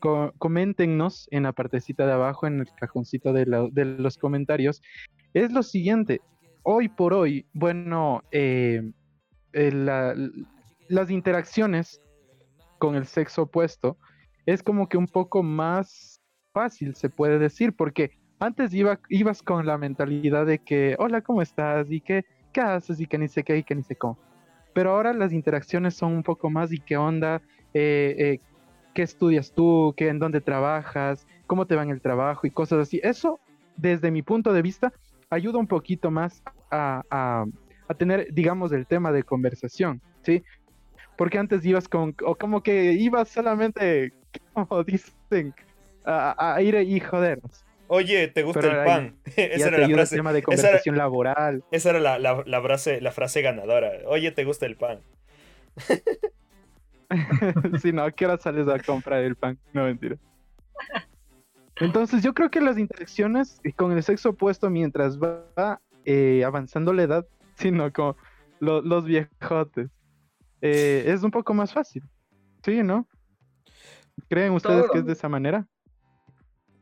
[0.00, 4.82] co- coméntenos en la partecita de abajo, en el cajoncito de, los comentarios.
[5.32, 6.20] Es lo siguiente,
[6.62, 8.82] hoy por hoy, bueno, eh,
[9.52, 10.14] eh, la-
[10.88, 12.00] las interacciones
[12.78, 13.98] con el sexo opuesto
[14.44, 16.11] es como que un poco más
[16.52, 21.42] fácil, se puede decir, porque antes iba, ibas con la mentalidad de que, hola, ¿cómo
[21.42, 21.90] estás?
[21.90, 23.00] Y que, ¿qué haces?
[23.00, 24.18] Y que ni sé qué, y que ni sé cómo.
[24.74, 27.40] Pero ahora las interacciones son un poco más y qué onda,
[27.74, 28.40] eh, eh,
[28.94, 32.80] qué estudias tú, qué, en dónde trabajas, cómo te va en el trabajo y cosas
[32.80, 33.00] así.
[33.02, 33.38] Eso,
[33.76, 34.92] desde mi punto de vista,
[35.30, 37.44] ayuda un poquito más a, a-
[37.88, 40.42] a tener, digamos, el tema de conversación, ¿sí?
[41.16, 44.12] Porque antes ibas con, o como que ibas solamente,
[44.54, 45.54] como dicen,
[46.04, 47.64] a, a ir y jodernos.
[47.88, 49.16] Oye, ¿te gusta Pero el pan?
[49.36, 50.16] Esa era la frase.
[50.16, 51.64] tema de esa era, conversación laboral.
[51.70, 53.90] esa era la, la- la frase, la frase ganadora.
[54.06, 55.00] Oye, ¿te gusta el pan?
[57.82, 59.58] si no, ¿a qué hora sales a comprar el pan?
[59.72, 60.16] No, mentira.
[61.76, 67.02] Entonces, yo creo que las interacciones con el sexo opuesto mientras va eh, avanzando la
[67.02, 68.14] edad, sino con
[68.60, 69.90] lo- los viejotes,
[70.60, 72.02] eh, es un poco más fácil.
[72.64, 73.08] Sí, ¿no?
[74.28, 75.66] ¿Creen ustedes que es de esa manera?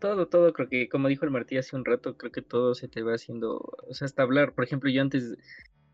[0.01, 2.89] Todo, todo, creo que como dijo el Martí hace un rato, creo que todo se
[2.89, 5.37] te va haciendo, o sea, hasta hablar, por ejemplo, yo antes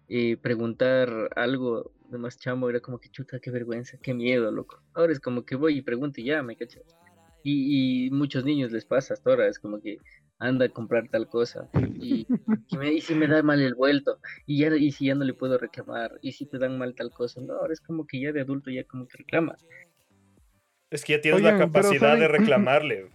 [0.08, 4.80] eh, preguntar algo de más chamo era como que chuta, qué vergüenza, qué miedo, loco.
[4.94, 6.84] Ahora es como que voy y pregunto y ya, me cachas.
[7.42, 9.98] Y, y muchos niños les pasa hasta ahora, es como que
[10.38, 12.26] anda a comprar tal cosa y,
[12.68, 15.24] y, me, y si me da mal el vuelto y ya y si ya no
[15.24, 18.20] le puedo reclamar y si te dan mal tal cosa, no, ahora es como que
[18.20, 19.56] ya de adulto ya como que reclama.
[20.90, 23.08] Es que ya tienes la Oigan, capacidad de reclamarle.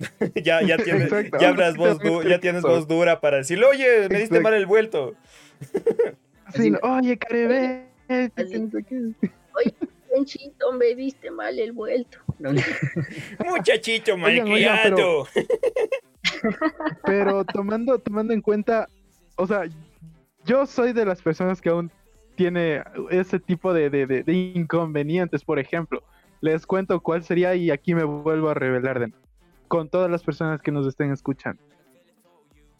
[0.42, 3.86] ya, ya tienes, Exacto, ya hablas voz du- ya tienes voz dura para decirle, oye,
[4.08, 4.42] me diste Exacto.
[4.42, 5.14] mal el vuelto.
[6.54, 8.48] Sí, oye, Carebe, ¿qué Así.
[8.50, 9.14] tienes aquí?
[10.12, 12.18] Penchito, me diste mal el vuelto.
[12.40, 12.50] No,
[13.46, 15.28] Muchachito malcriado.
[17.04, 18.88] Pero tomando, tomando en cuenta,
[19.36, 19.62] o sea,
[20.44, 21.90] yo soy de las personas que aún
[22.34, 26.02] tiene ese tipo de, de- de- de inconvenientes, por ejemplo.
[26.40, 29.24] Les cuento cuál sería y aquí me vuelvo a revelar de nuevo,
[29.70, 31.62] con todas las personas que nos estén escuchando.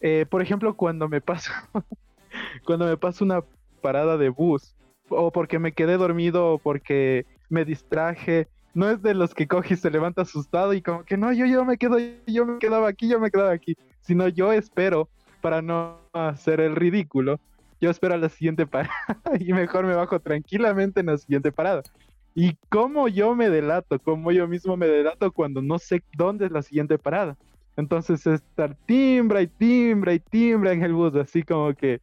[0.01, 1.53] Eh, por ejemplo, cuando me paso,
[2.65, 3.41] cuando me paso una
[3.81, 4.75] parada de bus,
[5.07, 9.75] o porque me quedé dormido, o porque me distraje, no es de los que coge
[9.75, 12.89] y se levanta asustado y como que no, yo, yo me quedo, yo me quedaba
[12.89, 15.07] aquí, yo me quedaba aquí, sino yo espero
[15.39, 17.39] para no hacer el ridículo,
[17.79, 18.93] yo espero a la siguiente parada
[19.39, 21.83] y mejor me bajo tranquilamente en la siguiente parada.
[22.33, 26.51] Y cómo yo me delato, cómo yo mismo me delato cuando no sé dónde es
[26.51, 27.35] la siguiente parada.
[27.75, 31.99] Entonces estar timbra y timbra y timbra en el bus, así como que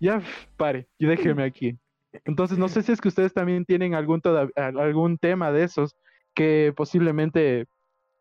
[0.00, 0.20] ya
[0.56, 1.76] pare y déjeme aquí.
[2.24, 4.20] Entonces no sé si es que ustedes también tienen algún,
[4.56, 5.94] algún tema de esos
[6.34, 7.66] que posiblemente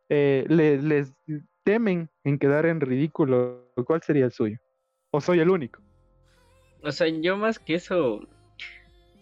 [0.10, 1.13] eh, le- les
[1.63, 3.71] temen en quedar en ridículo.
[3.86, 4.58] ¿Cuál sería el suyo?
[5.12, 5.82] ¿O soy el único?
[6.84, 8.21] O sea, yo más que eso,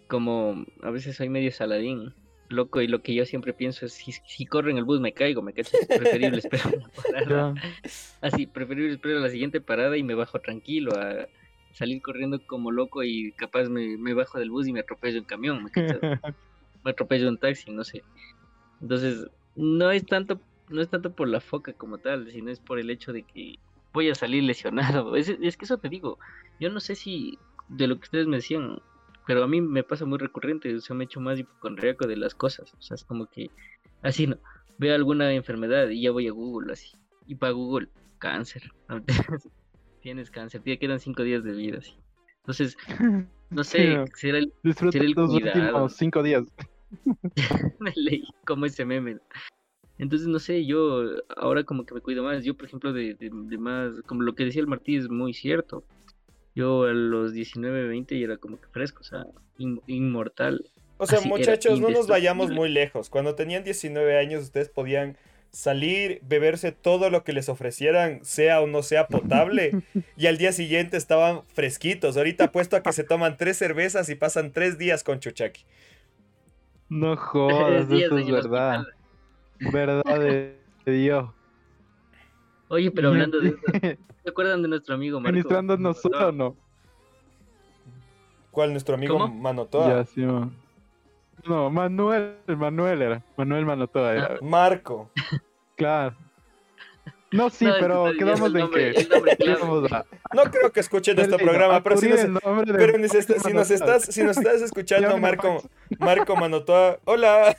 [0.07, 2.13] como a veces soy medio saladín,
[2.49, 5.13] loco, y lo que yo siempre pienso es, si, si corro en el bus me
[5.13, 7.53] caigo, me cachas, preferible esperar una parada.
[8.21, 11.27] Así, preferible espero la siguiente parada y me bajo tranquilo a
[11.73, 15.25] salir corriendo como loco y capaz me, me bajo del bus y me atropello un
[15.25, 15.99] camión, me cachas,
[16.83, 18.03] me atropello un taxi, no sé.
[18.81, 20.39] Entonces, no es tanto,
[20.69, 23.59] no es tanto por la foca como tal, sino es por el hecho de que
[23.93, 25.15] voy a salir lesionado.
[25.15, 26.17] Es, es que eso te digo,
[26.59, 27.37] yo no sé si
[27.69, 28.79] de lo que ustedes me decían,
[29.27, 32.15] pero a mí me pasa muy recurrente, o sea, me he hecho más hipocondríaco de
[32.17, 33.51] las cosas, o sea, es como que,
[34.01, 34.37] así no,
[34.79, 36.91] veo alguna enfermedad y ya voy a Google así,
[37.27, 38.71] y para Google, cáncer,
[40.01, 41.93] tienes cáncer, te quedan cinco días de vida, así.
[42.47, 42.77] Entonces,
[43.49, 44.05] no sé, no.
[44.15, 45.33] será el, Será el cuidado.
[45.33, 46.45] últimos cinco días.
[47.81, 49.17] me leí como ese meme.
[49.97, 51.03] Entonces, no sé, yo
[51.35, 52.45] ahora como que me cuido más.
[52.45, 55.33] Yo, por ejemplo, de, de, de más, como lo que decía el Martí es muy
[55.33, 55.83] cierto.
[56.57, 59.27] Yo a los 19, 20 ya era como que fresco, o sea,
[59.59, 60.65] in- inmortal.
[60.97, 63.11] O sea, Así muchachos, no nos vayamos muy lejos.
[63.11, 65.17] Cuando tenían 19 años, ustedes podían
[65.51, 69.83] salir, beberse todo lo que les ofrecieran, sea o no sea potable,
[70.17, 72.17] y al día siguiente estaban fresquitos.
[72.17, 75.63] Ahorita apuesto a que se toman tres cervezas y pasan tres días con chuchaki.
[76.89, 78.83] No jodas, eso es verdad.
[79.71, 80.55] Verdad de
[80.87, 81.29] Dios.
[82.69, 83.57] Oye, pero hablando de eso,
[84.23, 85.31] ¿se acuerdan de nuestro amigo Marco?
[85.33, 86.55] Ministrándonos solo o no.
[88.51, 88.71] ¿Cuál?
[88.71, 89.33] Nuestro amigo ¿Cómo?
[89.33, 89.87] Manotoa.
[89.87, 90.51] Ya, sí, man.
[91.45, 93.23] No, Manuel, Manuel era.
[93.37, 94.25] Manuel Manotoa era.
[94.33, 94.37] Ah.
[94.41, 95.11] Marco.
[95.75, 96.15] Claro.
[97.31, 98.93] No, sí, No, pero quedamos en que.
[100.33, 102.19] No creo que escuchen este programa, pero si nos,
[102.65, 105.61] pero está- si nos estás, si nos estás escuchando, Marco.
[105.99, 107.55] Marco Manotoa, hola.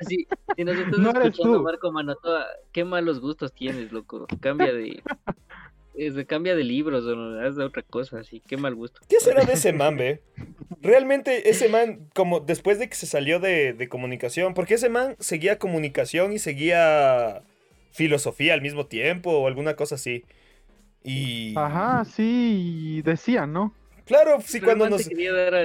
[0.00, 1.62] Sí, si nos estás No escuchando.
[1.62, 4.26] Marco Manotoa, qué malos gustos tienes, loco.
[4.40, 5.02] Cambia de.
[5.94, 9.00] es de- cambia de libros o no, haz de otra cosa, así, qué mal gusto.
[9.08, 10.22] ¿Qué será de ese man, ve?
[10.80, 15.16] Realmente ese man, como después de que se salió de, de comunicación, porque ese man
[15.20, 17.42] seguía comunicación y seguía
[17.92, 20.24] filosofía al mismo tiempo o alguna cosa así.
[21.04, 21.54] Y...
[21.56, 23.72] Ajá, sí, decían, ¿no?
[24.04, 25.04] Claro, sí Pero cuando nos...
[25.04, 25.64] te quería dar a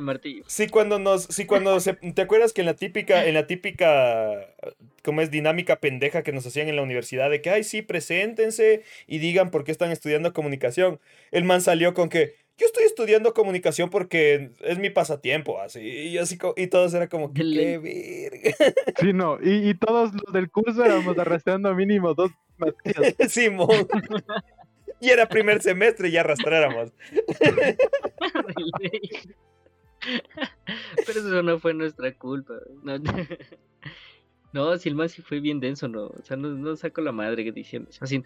[0.00, 0.44] Martillo.
[0.46, 4.54] Sí, cuando nos, sí, cuando se, ¿te acuerdas que en la típica, en la típica,
[5.02, 8.82] como es dinámica pendeja que nos hacían en la universidad de que, ay, sí, preséntense
[9.06, 11.00] y digan por qué están estudiando comunicación?
[11.32, 16.16] El man salió con que, yo estoy estudiando comunicación porque es mi pasatiempo, así, y
[16.16, 18.56] así, y todos era como, que, qué verga.
[19.00, 22.30] Sí, no, y, y, todos los del curso éramos arrastrando mínimo dos.
[23.28, 23.68] Simón.
[25.00, 26.92] y era primer semestre y ya arrastráramos.
[31.06, 32.54] Pero eso no fue nuestra culpa.
[32.82, 32.98] No,
[34.52, 36.06] no si el man sí fue bien denso, no.
[36.06, 37.90] O sea, no, no saco la madre que diciendo.
[38.00, 38.22] Así,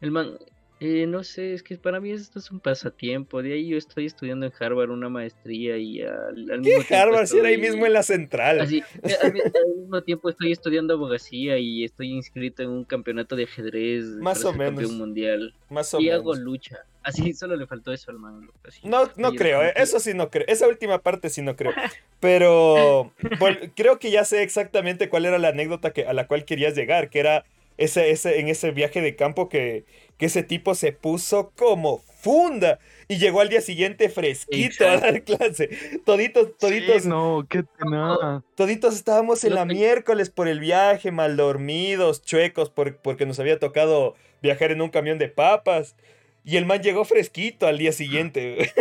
[0.00, 0.38] el man,
[0.82, 3.42] eh, no sé, es que para mí esto es un pasatiempo.
[3.42, 7.26] De ahí yo estoy estudiando en Harvard una maestría y al, al ¿Qué Harvard?
[7.26, 8.62] Si era ahí mismo en la central.
[8.62, 9.34] Así, eh, al,
[9.76, 14.04] mismo tiempo estoy estudiando abogacía y estoy inscrito en un campeonato de ajedrez.
[14.06, 14.80] Más o menos.
[14.80, 15.54] Campeón mundial.
[15.68, 16.20] Más o y menos.
[16.20, 16.78] hago lucha.
[17.02, 18.48] Así solo le faltó eso al man.
[18.82, 20.46] no, no creo, eh, eso sí no creo.
[20.48, 21.72] Esa última parte sí no creo.
[22.20, 23.12] Pero
[23.76, 27.10] creo que ya sé exactamente cuál era la anécdota que, a la cual querías llegar,
[27.10, 27.44] que era
[27.80, 29.86] ese, ese, en ese viaje de campo que,
[30.18, 35.24] que ese tipo se puso como funda y llegó al día siguiente fresquito a dar
[35.24, 35.70] clase.
[36.04, 37.04] Toditos, toditos.
[37.04, 38.44] Sí, no, qué nada.
[38.54, 43.58] Toditos estábamos en la miércoles por el viaje, mal dormidos, chuecos, por, porque nos había
[43.58, 45.96] tocado viajar en un camión de papas.
[46.44, 48.72] Y el man llegó fresquito al día siguiente.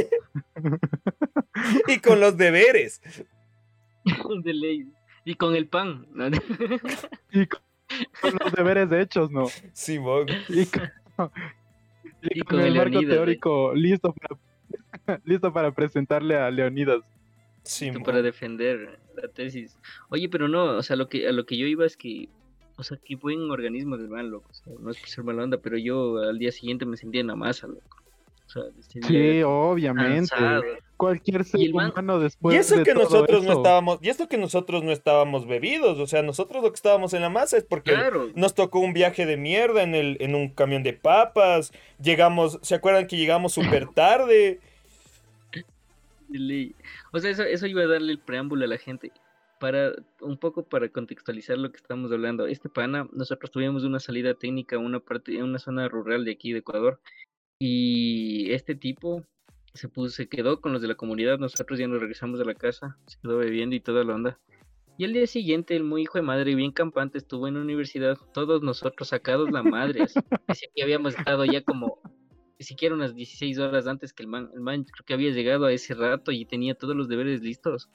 [1.88, 3.02] y con los deberes.
[4.44, 4.88] De ley.
[5.24, 6.06] Y con el pan.
[7.32, 7.62] y con
[8.22, 9.46] con los deberes hechos, ¿no?
[9.74, 10.28] Sí, bon.
[10.50, 11.32] Y con,
[12.22, 17.02] y con, el marco teórico listo para, listo para presentarle a Leonidas.
[17.64, 19.78] Sí, para defender la tesis.
[20.10, 22.30] Oye, pero no, o sea, lo que, a lo que yo iba es que,
[22.78, 24.50] o sea, que buen organismo de mal, loco.
[24.50, 27.22] O sea, no es por ser mala onda, pero yo al día siguiente me sentía
[27.22, 27.98] en la masa, loco.
[29.08, 30.30] Sí, obviamente.
[30.30, 30.64] Cansado.
[30.98, 33.54] Cualquier ser humano después y eso de que todo nosotros eso.
[33.54, 37.14] no estábamos y esto que nosotros no estábamos bebidos o sea nosotros lo que estábamos
[37.14, 38.30] en la masa es porque claro.
[38.36, 41.72] nos tocó un viaje de mierda en el en un camión de papas
[42.04, 44.60] llegamos se acuerdan que llegamos súper tarde
[47.14, 49.14] o sea eso, eso iba a darle el preámbulo a la gente
[49.58, 54.34] para un poco para contextualizar lo que estamos hablando este pana nosotros tuvimos una salida
[54.34, 57.00] técnica a una parte en una zona rural de aquí de Ecuador
[57.60, 59.24] y este tipo
[59.74, 62.56] se puso, se quedó con los de la comunidad, nosotros ya nos regresamos a la
[62.56, 64.40] casa, se quedó bebiendo y toda la onda.
[64.98, 68.18] Y al día siguiente, el muy hijo de madre, bien campante, estuvo en la universidad,
[68.34, 70.20] todos nosotros sacados la madre, así,
[70.76, 72.02] que habíamos estado ya como,
[72.58, 75.66] ni siquiera unas 16 horas antes que el man, el man creo que había llegado
[75.66, 77.90] a ese rato y tenía todos los deberes listos.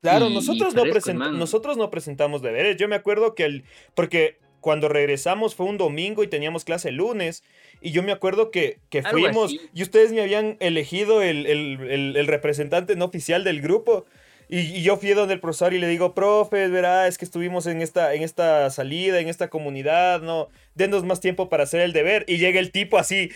[0.00, 4.38] Claro, y, nosotros, y no nosotros no presentamos deberes, yo me acuerdo que el, porque
[4.60, 7.44] cuando regresamos fue un domingo y teníamos clase el lunes.
[7.80, 12.16] Y yo me acuerdo que, que fuimos y ustedes me habían elegido el, el, el,
[12.16, 14.06] el representante no oficial del grupo.
[14.48, 17.66] Y, y, yo fui donde el profesor y le digo, profe, verá, es que estuvimos
[17.66, 21.92] en esta, en esta salida, en esta comunidad, no, denos más tiempo para hacer el
[21.92, 22.24] deber.
[22.28, 23.30] Y llega el tipo así,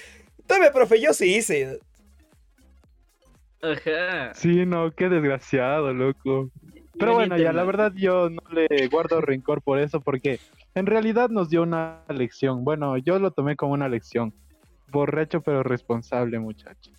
[0.47, 1.81] tome, profe, yo sí hice.
[3.61, 4.35] Ajá.
[4.35, 6.51] Sí, no, qué desgraciado, loco.
[7.01, 10.39] Pero bueno, ya la verdad yo no le guardo rencor por eso porque
[10.75, 12.63] en realidad nos dio una lección.
[12.63, 14.35] Bueno, yo lo tomé como una lección.
[14.89, 16.91] Borracho pero responsable, muchacho.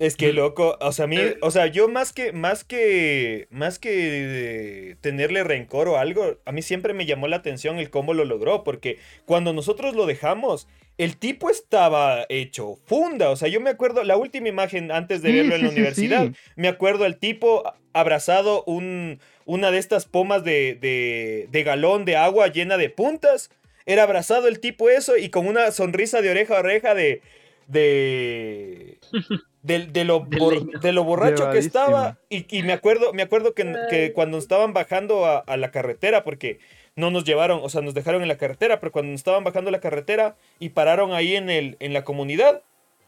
[0.00, 3.78] Es que loco, o sea, a mí, o sea, yo más que, más que, más
[3.78, 8.24] que tenerle rencor o algo, a mí siempre me llamó la atención el cómo lo
[8.24, 10.66] logró, porque cuando nosotros lo dejamos,
[10.98, 15.30] el tipo estaba hecho funda, o sea, yo me acuerdo, la última imagen antes de
[15.30, 16.34] Sí, verlo en la sí, universidad, sí.
[16.56, 22.16] me acuerdo al tipo abrazado un, una de estas pomas de, de, de galón de
[22.16, 23.48] agua llena de puntas,
[23.86, 27.22] era abrazado el tipo eso y con una sonrisa de oreja a oreja de...
[27.68, 28.98] de
[29.64, 30.78] de, de, lo, De bor- leño.
[30.78, 32.18] de lo borracho que estaba.
[32.28, 36.22] Y, y me acuerdo me acuerdo que, que cuando estaban bajando a, a la carretera
[36.22, 36.60] porque
[36.96, 39.80] no nos llevaron o sea nos dejaron en la carretera pero cuando estaban bajando la
[39.80, 42.62] carretera y pararon ahí en el en la comunidad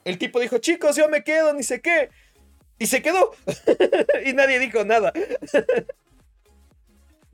[0.05, 2.09] el tipo dijo chicos yo me quedo ni sé qué
[2.79, 3.31] y se quedó.
[4.27, 5.13] Y nadie dijo nada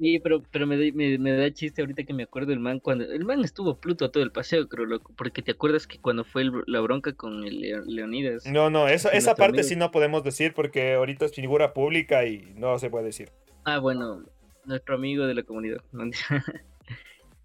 [0.02, 3.04] Sí, pero, pero me, me, me da chiste ahorita que me acuerdo el man cuando
[3.04, 6.42] el man estuvo Pluto todo el paseo, creo, loco, porque te acuerdas que cuando fue
[6.42, 8.44] el- la bronca con el Leo- Leonidas.
[8.46, 9.68] no no esa, esa parte amigo.
[9.68, 13.30] sí no podemos decir porque ahorita es figura pública y no se puede decir
[13.64, 14.24] Ah, bueno,
[14.64, 15.80] nuestro amigo de la comunidad.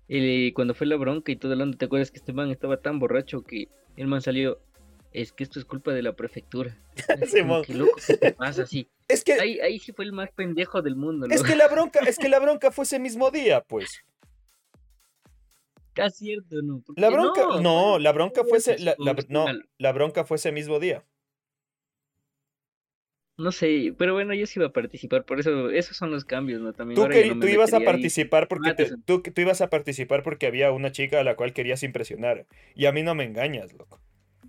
[0.07, 2.77] Y cuando fue la bronca y todo el mundo, ¿te acuerdas que este man estaba
[2.77, 3.67] tan borracho que
[3.97, 4.57] el man salió?
[5.19, 6.77] Es que esto es culpa de la prefectura.
[7.65, 8.87] Que loco, ¿qué te pasa así?
[9.07, 12.01] es que Ahí, ahí sí fue el más pendejo del mundo, es que la bronca
[12.01, 14.03] es que la bronca fue ese mismo día pues
[15.99, 16.81] Ah, cierto, ¿no?
[16.81, 17.99] ¿Por La bronca, no, no?
[17.99, 19.47] la bronca fue ese, la, la- no,
[19.79, 21.03] la bronca fue ese mismo día.
[23.39, 26.61] No sé, pero bueno, yo sí iba a participar, por eso, esos son los cambios,
[26.61, 26.73] ¿no?
[26.73, 27.85] También Tú, no ibas a ahí.
[27.85, 28.99] participar porque te- Mates.
[29.05, 32.45] tú, tú ibas a participar porque había una chica a la cual querías impresionar.
[32.75, 33.99] Y a mí no me engañas, loco.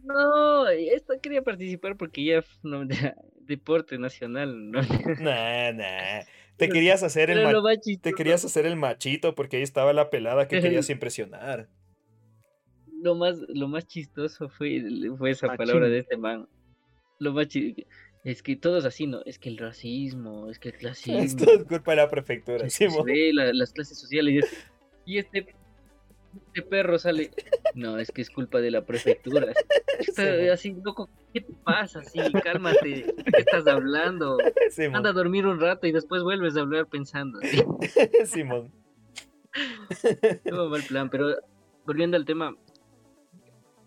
[0.09, 2.85] No, esto quería participar porque ya no,
[3.41, 4.71] deporte nacional.
[4.71, 4.81] No.
[5.21, 6.25] Nah, nah.
[6.57, 10.49] Te querías hacer el ma- te querías hacer el machito porque ahí estaba la pelada
[10.49, 11.69] que querías impresionar.
[13.01, 14.83] Lo más, lo más chistoso fue,
[15.17, 15.59] fue esa Machín.
[15.59, 16.49] palabra de este man.
[17.21, 17.87] Lo más chi-
[18.25, 19.23] es que todos así, ¿no?
[19.25, 21.21] Es que el racismo, es que el clasismo.
[21.21, 22.67] Esto es culpa de la prefectura.
[23.05, 24.35] ve la- las clases sociales.
[24.35, 24.67] Y, es-
[25.07, 25.55] y este,
[26.47, 27.31] este perro sale.
[27.75, 29.53] No, es que es culpa de la prefectura.
[29.99, 32.01] Está así, loco, ¿qué te pasa?
[32.01, 32.89] Así, cálmate.
[32.89, 34.39] ¿De qué estás hablando?
[34.71, 34.97] Simón.
[34.97, 37.39] Anda a dormir un rato y después vuelves a hablar pensando.
[38.23, 38.27] así.
[38.27, 38.71] Simón.
[40.49, 41.35] Todo mal plan, pero
[41.87, 42.55] volviendo al tema,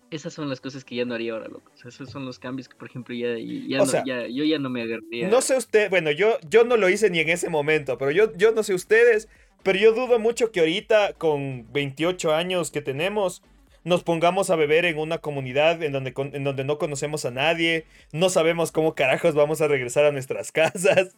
[0.10, 1.72] esas son las cosas que ya no haría ahora, loco.
[1.74, 4.44] O sea, esos son los cambios que, por ejemplo, ya, ya, no- sea, ya- yo
[4.44, 5.30] ya no me agarraría.
[5.30, 8.36] No sé usted, bueno, yo, yo no lo hice ni en ese momento, pero yo,
[8.36, 9.30] yo no sé ustedes,
[9.64, 13.43] pero yo dudo mucho que ahorita, con 28 años que tenemos,
[13.84, 17.86] nos pongamos a beber en una comunidad en donde, en donde no conocemos a nadie,
[18.12, 21.14] no sabemos cómo carajos vamos a regresar a nuestras casas.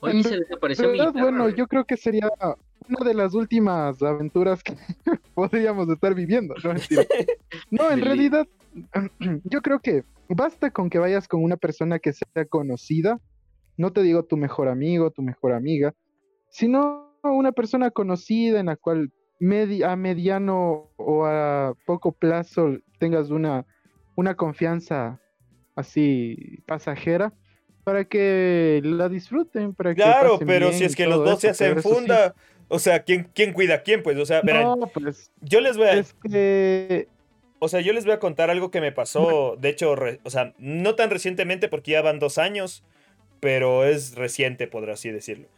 [0.00, 2.28] Hoy se desapareció mi Bueno, yo creo que sería
[2.88, 4.74] una de las últimas aventuras que
[5.34, 6.54] podríamos estar viviendo.
[7.70, 8.46] No, en realidad,
[9.44, 13.20] yo creo que basta con que vayas con una persona que sea conocida.
[13.78, 15.94] No te digo tu mejor amigo, tu mejor amiga,
[16.50, 19.10] sino una persona conocida en la cual
[19.40, 23.64] medi- a mediano o a poco plazo tengas una,
[24.16, 25.20] una confianza
[25.76, 27.32] así pasajera
[27.84, 31.82] para que la disfruten, para Claro, pero si es que los dos se eso, hacen
[31.82, 31.94] sí.
[31.94, 32.34] funda,
[32.68, 34.02] o sea, ¿quién, quién cuida a quién?
[34.02, 37.08] Pues, o sea, verán, No, pues yo les voy a, es que
[37.60, 40.30] O sea, yo les voy a contar algo que me pasó, de hecho, re- o
[40.30, 42.84] sea, no tan recientemente porque ya van dos años,
[43.40, 45.48] pero es reciente, por así decirlo.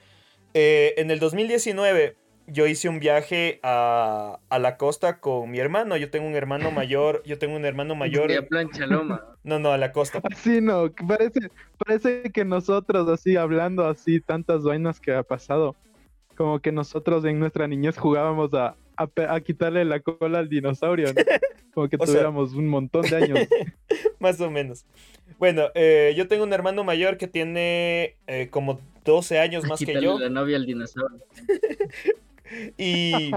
[0.54, 2.16] Eh, en el 2019
[2.46, 5.96] yo hice un viaje a, a la costa con mi hermano.
[5.96, 8.32] Yo tengo un hermano mayor, yo tengo un hermano mayor.
[8.32, 9.24] A plancha loma.
[9.42, 10.20] No, no, a la costa.
[10.30, 15.76] así no, parece, parece que nosotros así hablando así tantas vainas que ha pasado,
[16.40, 21.20] como que nosotros en nuestra niñez jugábamos a, a, quitarle la cola al dinosaurio, ¿no?
[21.74, 23.40] como que sea- tuviéramos un montón de años.
[24.20, 24.86] Más o menos.
[25.38, 30.00] Bueno, eh, yo tengo un hermano mayor que tiene eh, como 12 años más que
[30.00, 30.18] yo.
[30.18, 31.18] la novia al dinosaurio.
[32.78, 33.30] Y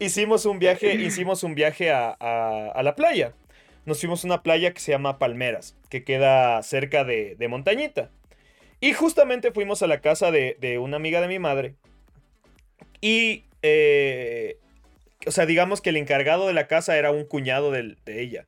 [0.00, 3.32] hicimos un viaje, hicimos un viaje a, a- a la playa.
[3.86, 8.10] Nos fuimos a una playa que se llama Palmeras, que queda cerca de, de Montañita.
[8.80, 11.76] Y justamente fuimos a la casa de, de una amiga de mi madre.
[13.00, 14.58] Y, eh,
[15.26, 18.46] o sea, digamos que el encargado de la casa era un cuñado de ella.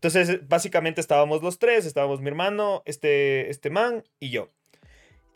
[0.00, 4.48] Entonces, básicamente estábamos los tres, estábamos mi hermano, este, este man y yo.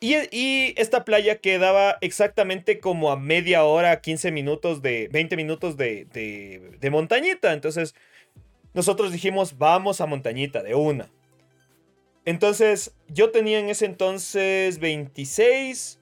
[0.00, 6.06] Y, esta playa quedaba exactamente como a media hora, 15 minutos de, 20 minutos de,
[6.80, 7.52] de montañita.
[7.52, 7.94] Entonces,
[8.72, 11.10] nosotros dijimos, vamos a montañita de una.
[12.24, 16.00] Entonces, yo tenía en ese entonces 26.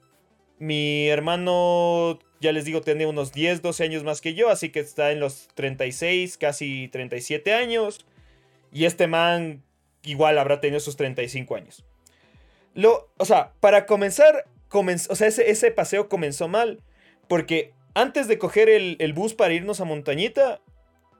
[0.60, 4.80] Mi hermano, ya les digo, tenía unos 10, 12 años más que yo, así que
[4.80, 8.04] está en los 36, casi 37 años.
[8.72, 9.62] Y este man
[10.02, 11.84] igual habrá tenido sus 35 años.
[12.74, 16.82] Lo, o sea, para comenzar, comenz- o sea, ese, ese paseo comenzó mal.
[17.28, 20.60] Porque antes de coger el, el bus para irnos a Montañita,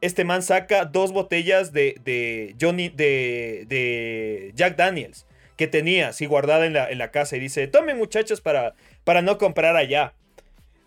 [0.01, 6.27] este man saca dos botellas de, de Johnny, de, de Jack Daniels, que tenía así
[6.27, 7.37] guardada en la, en la casa.
[7.37, 10.14] Y dice, tomen muchachos para, para no comprar allá.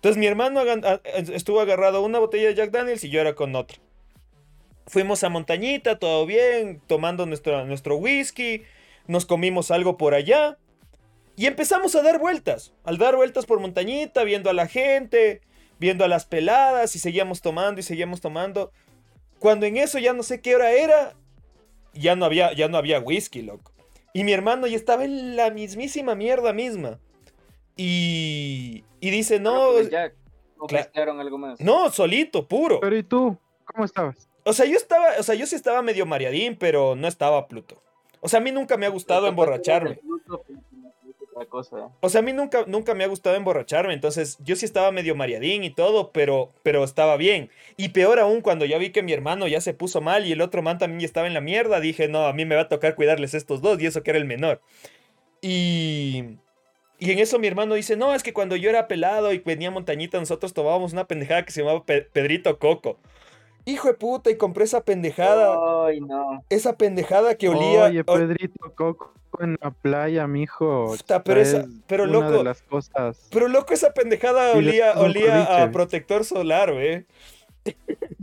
[0.05, 0.61] Entonces mi hermano
[1.33, 3.79] estuvo agarrado una botella de Jack Daniels y yo era con otra.
[4.85, 8.61] Fuimos a Montañita, todo bien, tomando nuestro, nuestro whisky,
[9.07, 10.59] nos comimos algo por allá
[11.35, 12.71] y empezamos a dar vueltas.
[12.83, 15.41] Al dar vueltas por Montañita, viendo a la gente,
[15.79, 18.71] viendo a las peladas y seguíamos tomando y seguíamos tomando.
[19.39, 21.15] Cuando en eso ya no sé qué hora era,
[21.95, 23.71] ya no había, ya no había whisky, loco.
[24.13, 26.99] Y mi hermano ya estaba en la mismísima mierda misma.
[27.77, 30.11] Y, y dice, no, Pero, pues, ya,
[30.57, 31.59] ¿no Cla- mezclaron algo más?
[31.59, 32.79] no, solito, puro.
[32.79, 33.37] Pero ¿y tú?
[33.65, 34.29] ¿Cómo estabas?
[34.43, 37.81] O sea, yo estaba, o sea, yo sí estaba medio mareadín, pero no estaba Pluto.
[38.21, 39.99] O sea, a mí nunca me ha gustado emborracharme.
[41.49, 41.89] Cosa.
[41.99, 45.15] O sea, a mí nunca, nunca me ha gustado emborracharme, entonces yo sí estaba medio
[45.15, 47.49] mareadín y todo, pero, pero estaba bien.
[47.75, 50.39] Y peor aún, cuando ya vi que mi hermano ya se puso mal y el
[50.39, 52.67] otro man también ya estaba en la mierda, dije, no, a mí me va a
[52.69, 54.61] tocar cuidarles estos dos, y eso que era el menor.
[55.41, 56.37] Y...
[57.05, 59.67] Y en eso mi hermano dice, no, es que cuando yo era pelado y venía
[59.67, 62.97] a Montañita, nosotros tomábamos una pendejada que se llamaba Pe- Pedrito Coco.
[63.65, 65.55] Hijo de puta, y compré esa pendejada,
[65.87, 66.43] Ay, no.
[66.49, 67.85] esa pendejada que olía...
[67.85, 70.85] Oye, o- Pedrito Coco en la playa, mijo.
[70.97, 73.27] Puta, pero esa- es pero una loco, de las cosas.
[73.31, 77.05] Pero loco, esa pendejada olía, olía a protector solar, ¿eh?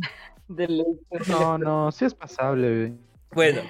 [1.28, 2.92] No, no, sí es pasable, güey.
[3.32, 3.62] Bueno,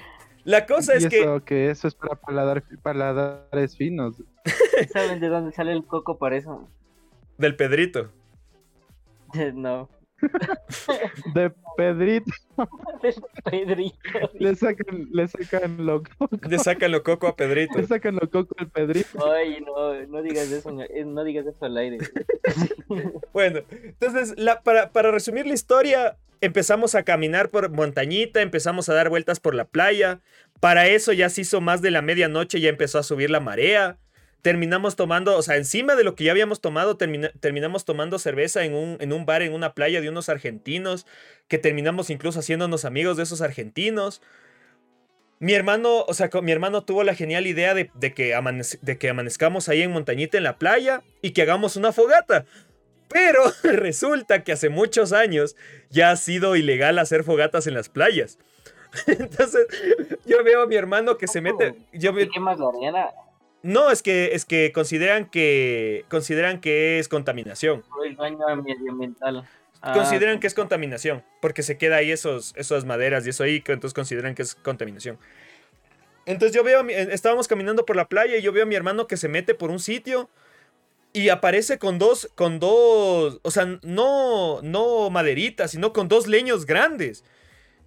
[0.44, 1.20] la cosa es y que.
[1.20, 4.16] eso, que eso es para paladar, paladares finos.
[4.92, 6.68] ¿Saben de dónde sale el coco para eso?
[7.38, 8.10] Del Pedrito.
[9.54, 9.88] No,
[11.34, 12.30] De Pedrito,
[13.02, 13.14] del
[13.44, 13.96] Pedrito.
[14.38, 17.78] le sacan, le sacan lo coco, Le sacan lo coco a Pedrito.
[17.78, 19.32] le sacan lo coco al Pedrito.
[19.32, 21.98] Ay, no, no digas eso, en- eh, no digas eso al aire.
[23.32, 28.94] Bueno, entonces, la- para, para resumir la historia, empezamos a caminar por montañita, empezamos a
[28.94, 30.20] dar vueltas por la playa.
[30.60, 33.98] Para eso ya se hizo más de la medianoche, ya empezó a subir la marea.
[34.42, 38.64] Terminamos tomando, o sea, encima de lo que ya habíamos tomado, termina- terminamos tomando cerveza
[38.64, 41.06] en un, en un bar en una playa de unos argentinos,
[41.48, 44.20] que terminamos incluso haciéndonos amigos de esos argentinos.
[45.38, 48.98] Mi hermano, o sea, mi hermano tuvo la genial idea de, de que amanez- de
[48.98, 52.44] que amanezcamos ahí en montañita en la playa y que hagamos una fogata.
[53.08, 55.56] Pero resulta que hace muchos años
[55.90, 58.38] ya ha sido ilegal hacer fogatas en las playas.
[59.06, 59.66] Entonces,
[60.26, 61.74] yo veo a mi hermano que se mete.
[61.92, 63.10] Yo ve- ¿Y qué más la arena?
[63.62, 66.04] No, es que, es que consideran que.
[66.08, 67.82] Consideran que es contaminación.
[67.82, 69.48] Por el daño medioambiental.
[69.80, 71.24] Ah, Consideran que es contaminación.
[71.40, 73.62] Porque se queda ahí esos, esas maderas y eso ahí.
[73.66, 75.18] Entonces consideran que es contaminación.
[76.24, 78.66] Entonces yo veo, a mi- eh, estábamos caminando por la playa y yo veo a
[78.66, 80.30] mi hermano que se mete por un sitio
[81.12, 86.64] y aparece con dos, con dos, o sea, no, no maderitas, sino con dos leños
[86.64, 87.24] grandes.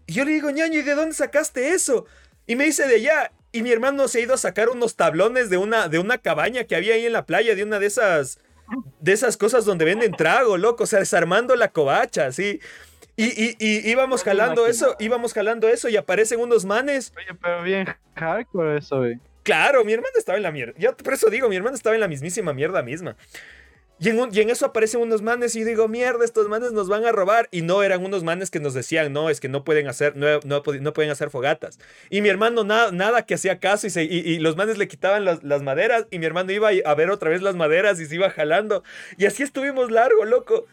[0.05, 2.05] Y yo le digo, ñaño, ¿y de dónde sacaste eso?
[2.45, 3.31] Y me dice de allá.
[3.55, 6.65] Y mi hermano se ha ido a sacar unos tablones de una, de una cabaña
[6.65, 8.37] que había ahí en la playa, de una de esas,
[8.99, 12.59] de esas cosas donde venden trago, loco, o sea, desarmando la covacha, así.
[13.15, 17.63] Y, y, y íbamos jalando eso, íbamos jalando eso y aparecen unos manes Oye, pero
[17.63, 19.19] bien hardcore eso, güey.
[19.43, 20.73] Claro, mi hermano estaba en la mierda.
[20.77, 23.15] Yo por eso digo, mi hermano estaba en la mismísima mierda misma.
[23.97, 27.47] Y en, eso aparecen unos manes y digo, mierda, estos manes nos van a robar.
[27.51, 30.39] Y no eran unos manes que nos decían, no, es que no pueden hacer, no,
[30.43, 31.79] no, pueden hacer fogatas.
[32.09, 35.61] Y mi hermano na- nada que hacía caso y, se- los manes le quitaban las,
[35.61, 38.83] maderas y mi hermano iba a ver otra vez las maderas y se iba jalando.
[39.17, 40.65] Y así estuvimos largo, loco.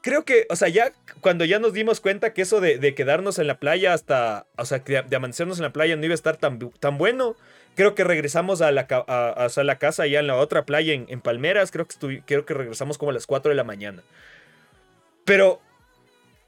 [0.00, 3.40] Creo que, o sea, ya cuando ya nos dimos cuenta que eso de, de quedarnos
[3.40, 6.14] en la playa hasta, o sea, que de amanecernos en la playa no iba a
[6.14, 7.34] estar tan, tan bueno,
[7.78, 11.06] creo que regresamos a la, a, a- la casa allá en la otra playa en,
[11.08, 11.70] en Palmeras.
[11.70, 14.02] Creo que, creo que regresamos como a las 4 de la mañana.
[15.24, 15.60] Pero,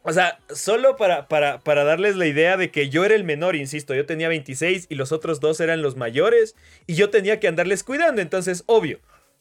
[0.03, 3.57] o sea, solo para, para, para darles la idea de que yo era el menor,
[3.57, 6.57] insisto, yo tenía 26 y los otros dos eran los mayores
[6.87, 8.23] y yo tenía que andarles cuidando.
[8.23, 8.99] Entonces, obvio,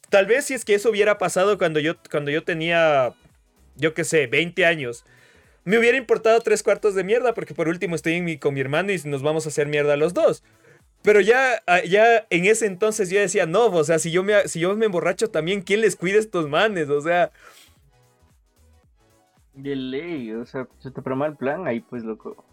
[0.10, 3.14] tal vez si es que eso hubiera pasado cuando yo, cuando yo tenía,
[3.76, 5.06] yo qué sé, 20 años.
[5.66, 9.00] Me hubiera importado tres cuartos de mierda porque por último estoy con mi hermano y
[9.06, 10.44] nos vamos a hacer mierda los dos.
[11.02, 14.48] Pero ya, ah, ya en ese entonces yo decía, no, o sea, si yo me,
[14.48, 16.90] si yo me emborracho también, ¿quién les cuida a estos manes?
[16.90, 17.32] O sea,
[19.54, 22.44] De ley, o sea, se te el plan ahí, pues, loco.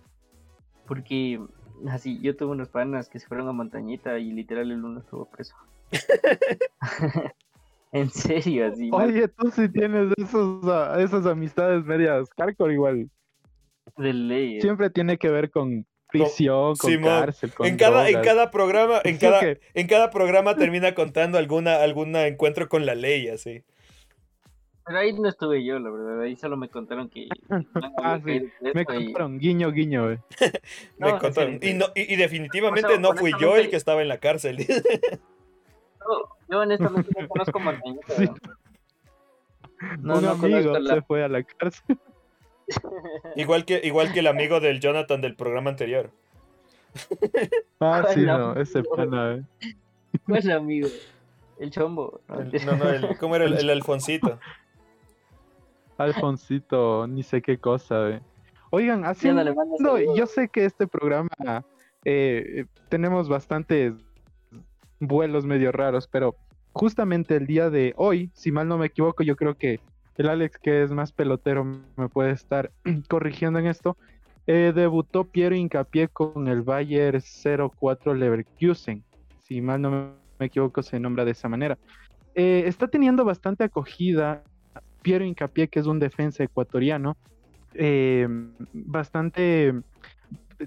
[0.86, 1.40] Porque,
[1.88, 5.24] así, yo tuve unos panas que se fueron a montañita y literal el uno estuvo
[5.24, 5.56] preso.
[7.92, 8.90] en serio, así.
[8.90, 13.10] mal Oye, tú sí tienes esos, ah, esas amistades medias hardcore igual.
[13.96, 14.60] de ley.
[14.60, 19.00] Siempre tiene que ver con prisión, con Simón, cárcel, con en cada, en cada programa,
[19.04, 23.62] en cada, que- en cada programa termina contando alguna, algún encuentro con la ley, así.
[24.88, 26.20] Pero ahí no estuve yo, la verdad.
[26.20, 27.26] Ahí solo me contaron que.
[28.02, 30.18] Ah, sí, Me contaron, guiño, guiño, güey.
[30.98, 31.58] Me No, en contaron.
[31.60, 34.18] Y, no, y, y definitivamente O sea, no fui yo el que estaba en la
[34.18, 34.58] cárcel.
[34.58, 38.14] Yo, yo honestamente no conozco montañita.
[38.14, 38.28] Sí.
[40.00, 40.38] No, Un no amigo
[40.72, 41.98] conozco la- se fue a la cárcel.
[43.36, 46.10] Igual, que, igual que el amigo del Jonathan del programa anterior.
[47.80, 48.54] Ah, sí, no.
[48.56, 49.42] ese pana, eh.
[50.26, 50.88] ¿Cuál amigo?
[51.58, 52.20] El chombo.
[52.28, 52.40] ¿no?
[52.40, 54.38] El- no, no, el- ¿cómo era el, el Alfonsito?
[55.98, 58.20] Alfonsito, ni sé qué cosa, eh.
[58.70, 59.42] Oigan, haciendo,
[60.16, 61.64] yo sé que este programa
[62.04, 63.94] eh, tenemos bastantes
[64.98, 66.34] vuelos medio raros, pero
[66.72, 69.80] justamente el día de hoy, si mal no me equivoco, yo creo que
[70.18, 72.70] el Alex, que es más pelotero, me puede estar
[73.08, 73.96] corrigiendo en esto.
[74.46, 79.02] eh, debutó Piero Incapié con el Bayer 04 Leverkusen.
[79.42, 81.78] Si mal no me equivoco, se nombra de esa manera.
[82.34, 84.42] Eh, está teniendo bastante acogida
[85.02, 87.16] Piero Incapié, que es un defensa ecuatoriano,
[87.74, 88.26] eh,
[88.72, 89.74] bastante,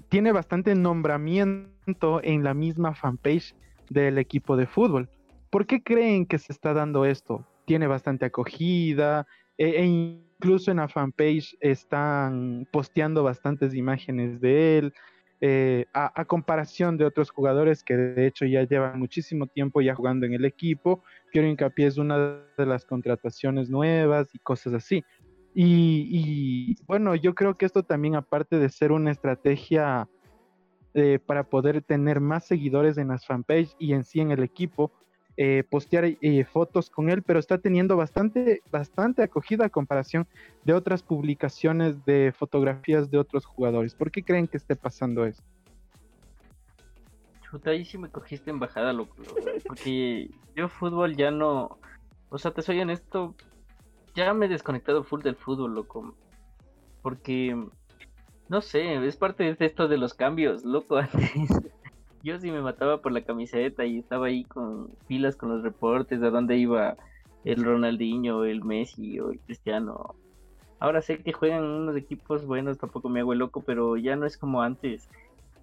[0.08, 3.54] tiene bastante nombramiento en la misma fanpage
[3.88, 5.08] del equipo de fútbol.
[5.50, 7.44] ¿Por qué creen que se está dando esto?
[7.66, 9.26] Tiene bastante acogida,
[9.60, 14.94] e, e incluso en la fanpage están posteando bastantes imágenes de él,
[15.42, 19.94] eh, a, a comparación de otros jugadores que de hecho ya llevan muchísimo tiempo ya
[19.94, 21.02] jugando en el equipo.
[21.30, 25.04] Quiero hincapié es una de las contrataciones nuevas y cosas así.
[25.54, 30.08] Y, bueno, yo creo que esto también, aparte de ser una estrategia
[30.94, 34.92] eh, para poder tener más seguidores en las fanpage y en sí en el equipo,
[35.42, 40.28] eh, postear eh, fotos con él, pero está teniendo bastante, bastante acogida a comparación
[40.64, 43.94] de otras publicaciones de fotografías de otros jugadores.
[43.94, 45.42] ¿Por qué creen que esté pasando eso?
[47.40, 49.16] Chuta, ahí sí me cogiste en bajada, loco,
[49.66, 51.78] porque yo fútbol ya no,
[52.28, 53.34] o sea, te soy honesto,
[54.14, 56.14] ya me he desconectado full del fútbol, loco,
[57.00, 57.56] porque,
[58.50, 61.48] no sé, es parte de esto de los cambios, loco, antes
[62.22, 66.20] yo sí me mataba por la camiseta y estaba ahí con filas con los reportes
[66.20, 66.96] de dónde iba
[67.44, 70.14] el Ronaldinho, el Messi o el Cristiano.
[70.78, 74.26] Ahora sé que juegan unos equipos buenos, tampoco me hago el loco, pero ya no
[74.26, 75.08] es como antes.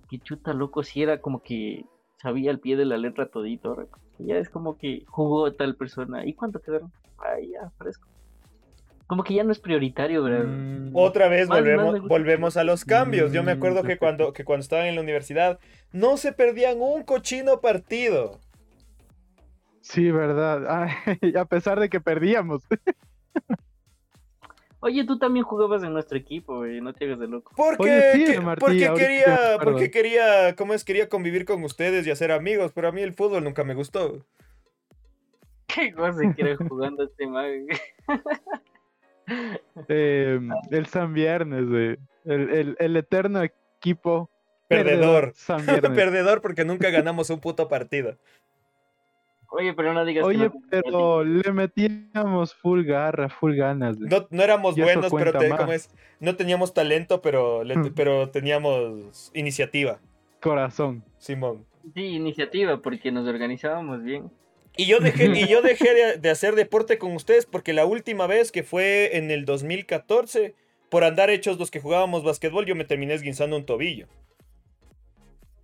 [0.09, 1.85] Que chuta loco, si era como que
[2.17, 3.87] sabía al pie de la letra todito.
[4.19, 6.25] Ya es como que jugó tal persona.
[6.25, 6.91] ¿Y cuánto quedaron?
[7.17, 8.07] Ay, ya, fresco
[9.07, 10.45] como que ya no es prioritario, ¿verdad?
[10.45, 10.91] Mm.
[10.93, 13.31] Otra vez volvemos, volvemos a los cambios.
[13.31, 15.59] Yo me mm, acuerdo que cuando, que cuando estaba en la universidad
[15.93, 18.39] no se perdían un cochino partido.
[19.81, 20.89] Sí, verdad.
[21.39, 22.63] a pesar de que perdíamos.
[24.79, 27.51] Oye, tú también jugabas en nuestro equipo, güey, no te hagas de loco.
[27.55, 30.83] Porque, porque quería, porque quería, ¿cómo es?
[30.83, 34.23] Quería convivir con ustedes y hacer amigos, pero a mí el fútbol nunca me gustó.
[35.67, 37.65] ¿Qué cosa quiere jugando este mago?
[39.89, 40.39] Eh,
[40.71, 44.29] el San Viernes, El, eterno equipo
[44.67, 45.33] perdedor.
[45.95, 48.17] Perdedor, porque nunca ganamos un puto partido.
[49.49, 53.97] Oye, pero no digas Oye, pero le metíamos full garra, full ganas.
[53.97, 55.31] No, no, éramos buenos, pero
[56.19, 57.93] no teníamos talento, pero, hmm.
[57.95, 59.99] pero teníamos iniciativa.
[60.41, 61.03] Corazón.
[61.17, 61.65] Simón.
[61.93, 64.29] Sí, iniciativa, porque nos organizábamos bien.
[64.77, 68.51] Y yo dejé, y yo dejé de, hacer deporte con ustedes porque la última vez
[68.51, 70.55] que fue en el 2014,
[70.89, 74.07] por andar hechos los que jugábamos basquetbol, yo me terminé esguinzando un tobillo.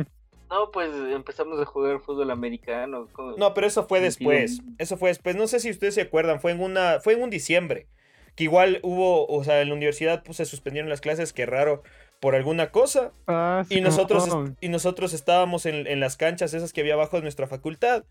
[0.49, 3.09] No, pues empezamos a jugar fútbol americano.
[3.37, 4.61] No, pero eso fue después.
[4.79, 5.35] Eso fue después.
[5.35, 7.89] No sé si ustedes se acuerdan, fue en una, fue en un diciembre.
[8.37, 11.83] Que igual hubo, o sea, en la universidad pues, se suspendieron las clases, qué raro
[12.27, 13.13] por alguna cosa.
[13.29, 14.29] Ah, y, nosotros,
[14.61, 18.03] y nosotros estábamos en, las canchas esas que había abajo de nuestra facultad.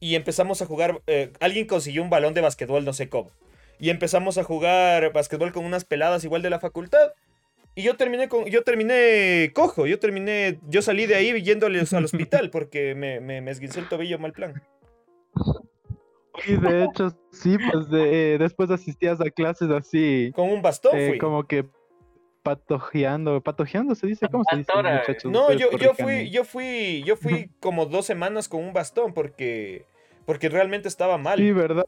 [0.00, 1.02] Y empezamos a jugar.
[1.06, 3.30] Eh, alguien consiguió un balón de basquetbol, no sé cómo.
[3.78, 7.12] Y empezamos a jugar basquetbol con unas peladas igual de la facultad.
[7.74, 8.46] Y yo terminé con.
[8.46, 9.86] Yo terminé cojo.
[9.86, 10.58] Yo terminé.
[10.66, 14.62] Yo salí de ahí yéndoles al hospital porque me, me, esguincé el tobillo mal plan.
[16.46, 20.32] Y de hecho, sí, pues de, eh, después asistías a clases así.
[20.34, 21.66] Con un bastón, eh, Como que
[22.48, 25.30] patojeando, patojeando se dice, ¿cómo se dice, muchachos?
[25.30, 29.84] No, yo, yo fui, yo fui, yo fui como dos semanas con un bastón porque,
[30.24, 31.38] porque realmente estaba mal.
[31.38, 31.84] Sí, verdad.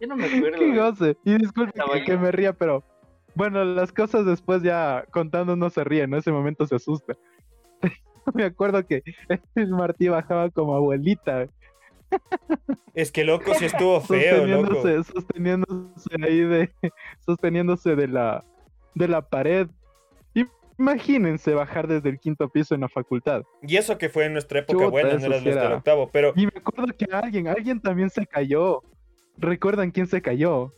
[0.00, 0.58] Yo no me acuerdo.
[0.58, 1.16] Qué goce.
[1.24, 1.72] Y disculpe
[2.06, 2.84] que, me ría, pero
[3.34, 7.14] bueno, las cosas después ya contando no se ríe, En ese momento se asusta.
[8.34, 9.02] me acuerdo que
[9.56, 11.48] el Martí bajaba como abuelita.
[12.94, 15.04] Es que loco, si estuvo feo, sosteniéndose, loco.
[15.04, 16.70] Sosteniéndose ahí de.
[17.24, 18.44] Sosteniéndose de la,
[18.94, 19.68] de la pared.
[20.78, 23.42] Imagínense bajar desde el quinto piso en la facultad.
[23.62, 26.32] Y eso que fue en nuestra época buena, no era octavo, pero.
[26.36, 28.82] Y me acuerdo que alguien, alguien también se cayó.
[29.36, 30.72] ¿Recuerdan quién se cayó?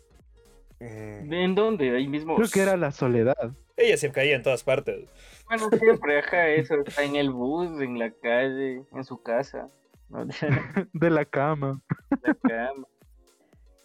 [0.80, 1.32] Mm.
[1.32, 1.94] ¿En dónde?
[1.94, 2.36] Ahí mismo.
[2.36, 3.52] Creo que era la soledad.
[3.76, 5.10] Ella se caía en todas partes.
[5.46, 6.76] Bueno, siempre, ajá, eso.
[6.76, 9.68] Está en el bus, en la calle, en su casa.
[10.92, 11.82] de la cama.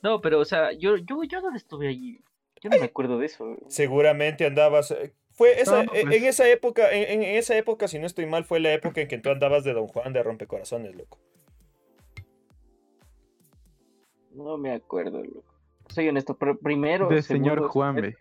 [0.02, 2.22] No, pero, o sea, yo, yo, yo no estuve allí.
[2.62, 3.58] Yo no me acuerdo de eso.
[3.68, 4.92] Seguramente andabas.
[4.92, 6.24] Eh, fue esa, eh, en pues.
[6.24, 9.30] esa época, en, esa época, si no estoy mal, fue la época en que tú
[9.30, 11.20] andabas de Don Juan de Rompecorazones, loco.
[14.32, 15.54] No me acuerdo, loco.
[15.90, 17.08] Soy honesto, pero primero.
[17.08, 18.16] De señor Juan,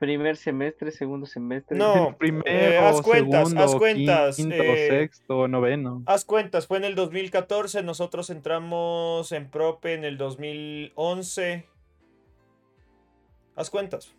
[0.00, 1.78] primer semestre, segundo semestre.
[1.78, 4.36] No, primero, eh, haz cuentas, haz cuentas.
[4.36, 6.02] Quinto, eh, sexto, noveno.
[6.06, 11.66] Haz cuentas, fue en el 2014, nosotros entramos en Prope en el 2011.
[13.54, 14.16] Haz cuentas.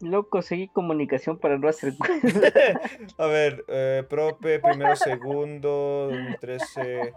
[0.00, 1.94] Loco, seguí comunicación para no hacer
[3.18, 7.14] A ver, eh, Prope, primero, segundo, 2013.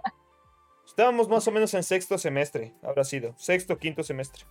[0.85, 3.33] Estábamos más o menos en sexto semestre, habrá sido.
[3.35, 4.45] Sexto, quinto semestre.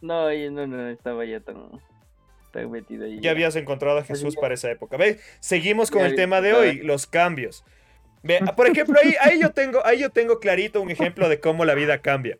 [0.00, 1.56] No, yo no, no estaba ya tan,
[2.52, 3.20] tan metido ahí.
[3.20, 4.96] Ya habías encontrado a Jesús para esa época.
[4.96, 5.20] ¿Ves?
[5.40, 7.64] Seguimos con el tema de hoy, los cambios.
[8.22, 11.64] Ve, por ejemplo, ahí, ahí, yo tengo, ahí yo tengo clarito un ejemplo de cómo
[11.64, 12.38] la vida cambia.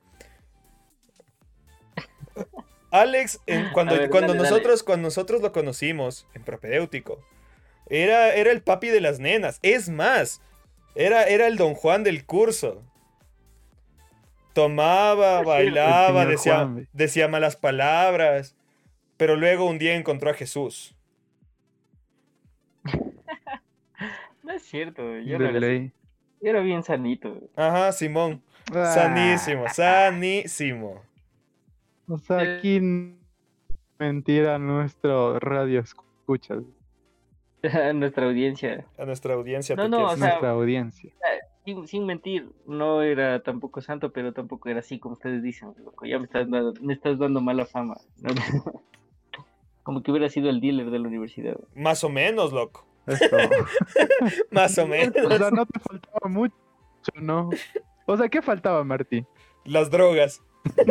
[2.90, 3.40] Alex,
[3.74, 7.20] cuando, cuando, nosotros, cuando nosotros lo conocimos en propedéutico,
[7.90, 9.59] era, era el papi de las nenas.
[9.62, 10.40] Es más,
[10.94, 12.82] Era, era el Don Juan del curso.
[14.59, 18.56] Tomaba, bailaba, decía, Juan, decía malas palabras,
[19.16, 20.96] pero luego un día encontró a Jesús.
[24.42, 25.61] No es cierto, yo, así.
[25.61, 25.92] ley.
[26.40, 27.36] Yo era bien sanito.
[27.54, 28.42] Ajá, Simón.
[28.74, 31.02] Ah, Sanísimo, sanísimo.
[32.09, 32.56] O sea, Eh.
[32.59, 33.16] aquí n-
[33.98, 36.54] mentira nuestro radio escucha,
[37.94, 38.86] Nuestra audiencia.
[38.98, 39.76] A nuestra audiencia.
[39.76, 41.12] No, no, o sea, nuestra audiencia.
[41.68, 46.06] Sin, sin mentir, no era tampoco santo, pero tampoco era así como ustedes dicen, loco.
[46.06, 47.98] Ya me estás dando, me estás dando mala fama.
[48.22, 48.30] ¿no?
[49.82, 51.58] Como que hubiera sido el dealer de la universidad.
[51.74, 52.86] Más o menos, loco.
[54.50, 55.14] Más o menos.
[55.22, 56.54] O sea, no te faltaba mucho,
[57.16, 57.50] ¿no?
[58.06, 59.26] O sea, ¿qué faltaba, Martí?
[59.66, 60.42] Las drogas.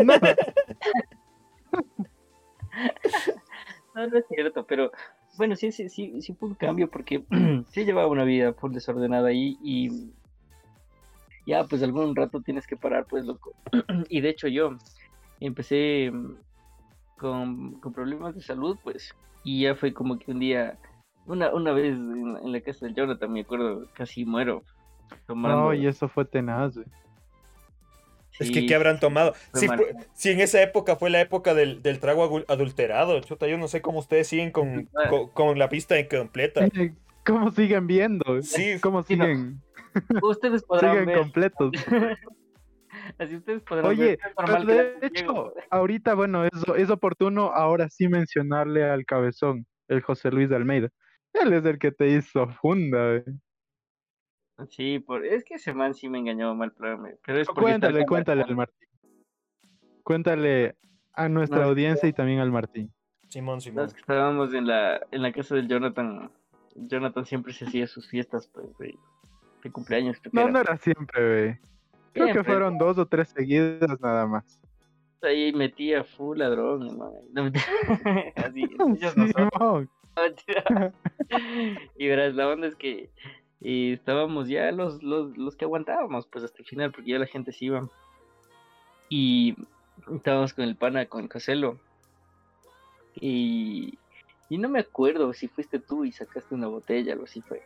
[3.95, 4.91] No, no es cierto, pero
[5.37, 7.23] bueno, sí, sí, sí, sí fue un cambio porque
[7.69, 10.11] sí llevaba una vida full desordenada ahí y
[11.47, 13.53] ya, pues algún rato tienes que parar, pues loco.
[14.09, 14.77] Y de hecho yo
[15.39, 16.35] empecé mm,
[17.17, 20.77] con, con problemas de salud, pues, y ya fue como que un día,
[21.25, 24.61] una, una vez en, en la casa del Jonathan, me acuerdo, casi muero
[25.25, 25.69] tomando.
[25.69, 26.85] Ay, eso fue tenaz, güey.
[28.39, 29.33] Es que, ¿qué habrán tomado?
[29.55, 29.67] Si,
[30.13, 33.81] si en esa época fue la época del, del trago adulterado, chuta, yo no sé
[33.81, 35.09] cómo ustedes siguen con, Ah.
[35.09, 36.67] con, con la pista completa.
[37.27, 38.41] Eh, ¿Cómo siguen viendo?
[38.41, 39.25] Sí, ¿Cómo sí, no.
[39.25, 39.61] siguen?
[40.21, 41.17] Ustedes podrán Siguen ver.
[41.19, 41.71] completos.
[43.19, 44.19] Así ustedes podrán Oye, ver.
[44.25, 49.05] Es normal Pero que de hecho, ahorita, bueno, es, es oportuno ahora sí mencionarle al
[49.05, 50.89] cabezón, el José Luis de Almeida.
[51.33, 53.23] Él es el que te hizo funda, güey.
[54.69, 55.23] Sí, por...
[55.25, 57.09] es que ese man sí me engañó mal programa.
[57.25, 58.87] Pero es Cuéntale, cuéntale al Martín.
[60.03, 60.75] Cuéntale
[61.13, 62.91] a nuestra No, audiencia y también al Martín.
[63.29, 63.83] Simón, Simón.
[63.83, 66.31] Los que estábamos en la, en la casa del Jonathan.
[66.77, 68.95] Jonathan siempre se hacía sus fiestas pues, de,
[69.63, 70.17] de cumpleaños.
[70.19, 70.51] creo que No, era.
[70.51, 71.59] no era siempre, güey.
[72.13, 74.59] Creo que fueron dos o tres seguidas nada más.
[75.21, 77.13] Ahí metía full ladrón, hermano.
[77.33, 77.51] No.
[78.35, 78.63] Así,
[78.95, 79.87] ellos no
[81.97, 83.11] y verás, la onda es que
[83.61, 87.51] estábamos ya los, los, los que aguantábamos, pues hasta el final, porque ya la gente
[87.51, 87.87] se iba.
[89.09, 89.55] Y
[90.15, 91.79] estábamos con el pana, con Coselo.
[93.15, 93.97] Y,
[94.49, 97.61] y no me acuerdo si fuiste tú y sacaste una botella, algo así fue.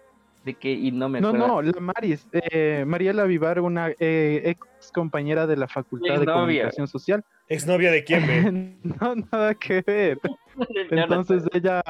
[0.46, 1.48] De que, y no me No, acuerdo.
[1.48, 6.26] no, la Maris, eh, Mariela Vivar, una eh, ex compañera de la Facultad de.
[6.26, 7.24] Comunicación Social.
[7.48, 8.76] ¿Exnovia de quién, ve?
[9.02, 10.20] no, nada que ver.
[10.90, 11.84] Entonces ella,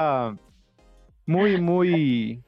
[1.24, 2.42] muy, muy,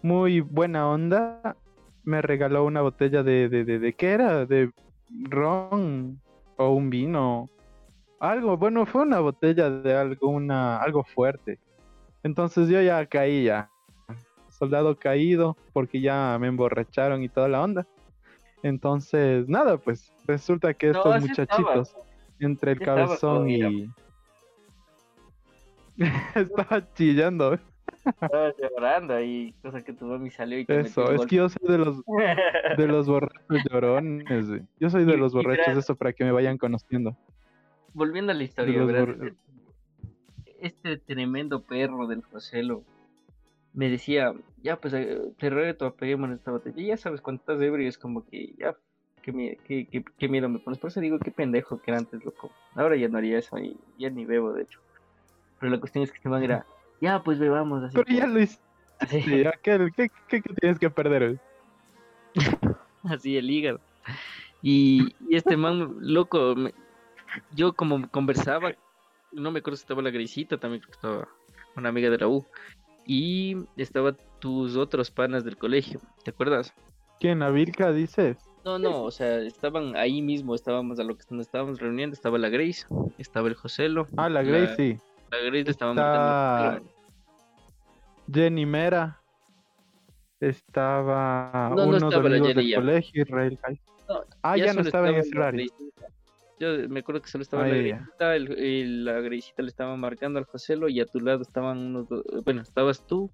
[0.00, 1.56] muy buena onda,
[2.04, 4.46] me regaló una botella de, de, de, de ¿qué era?
[4.46, 4.70] De
[5.28, 6.20] ron
[6.56, 7.50] o un vino,
[8.22, 11.58] algo, bueno, fue una botella de algo, una, algo fuerte.
[12.22, 13.68] Entonces yo ya caí ya,
[14.48, 17.86] soldado caído, porque ya me emborracharon y toda la onda.
[18.62, 21.96] Entonces, nada, pues resulta que estos muchachitos,
[22.38, 23.90] entre el Sí cabezón y...
[26.36, 27.58] Estaba chillando.
[28.04, 31.68] Estaba llorando ahí, cosa que tu mami salió y te Eso, es que yo soy
[31.68, 32.00] de los,
[32.76, 34.62] de los borrachos llorones, güey.
[34.78, 37.16] Yo soy de Y- los y borrachos, eso para que me vayan conociendo.
[37.94, 39.34] Volviendo a la historia, bor-
[40.60, 42.84] este tremendo perro del Joselo
[43.74, 44.32] me decía,
[44.62, 46.80] ya pues eh, te reto, apeguémonos esta botella.
[46.80, 48.76] Y ya sabes, cuando estás ebrio es como que ya,
[49.22, 50.78] qué, qué, qué- qué miedo me pones.
[50.78, 52.50] Por eso digo, qué pendejo que era antes, loco.
[52.74, 54.80] Ahora ya no haría eso y ya ni bebo, de hecho.
[55.58, 56.66] Pero la cuestión es que este man era,
[57.00, 57.94] ya pues bebamos así.
[57.96, 58.62] Pero ya lo hiciste,
[59.62, 61.40] ¿qué, tienes que perder?
[63.04, 63.80] así el hígado.
[64.60, 66.74] Y, y este man, loco, me-
[67.54, 68.72] yo como conversaba,
[69.32, 71.28] no me acuerdo si estaba la grisita, también creo que estaba
[71.76, 72.46] una amiga de la U.
[73.06, 76.72] Y estaba tus otros panas del colegio, ¿te acuerdas?
[77.18, 78.36] ¿Quién, la Vilca, dices?
[78.64, 82.38] No, no, o sea, estaban ahí mismo, estábamos a lo que nos estábamos reuniendo, estaba
[82.38, 82.86] la Grace,
[83.18, 84.98] estaba el Joselo, Ah, la La- Grace, sí.
[85.30, 86.88] la Grace le estaba matando.
[88.32, 89.18] Jenny Mera.
[90.40, 93.58] Estaba No, no unos estaba la amigos Jenny del colegio, Israel.
[94.08, 95.22] No, Ah, ya, no solo estaba en la.
[95.50, 96.06] Graciecita.
[96.62, 97.66] Yo me acuerdo que solo estaba Ah,
[98.20, 101.76] la el, el- la Graciecita le estaba marcando al Joselo y a tu lado estaban
[101.78, 103.32] unos dos, bueno, estabas tú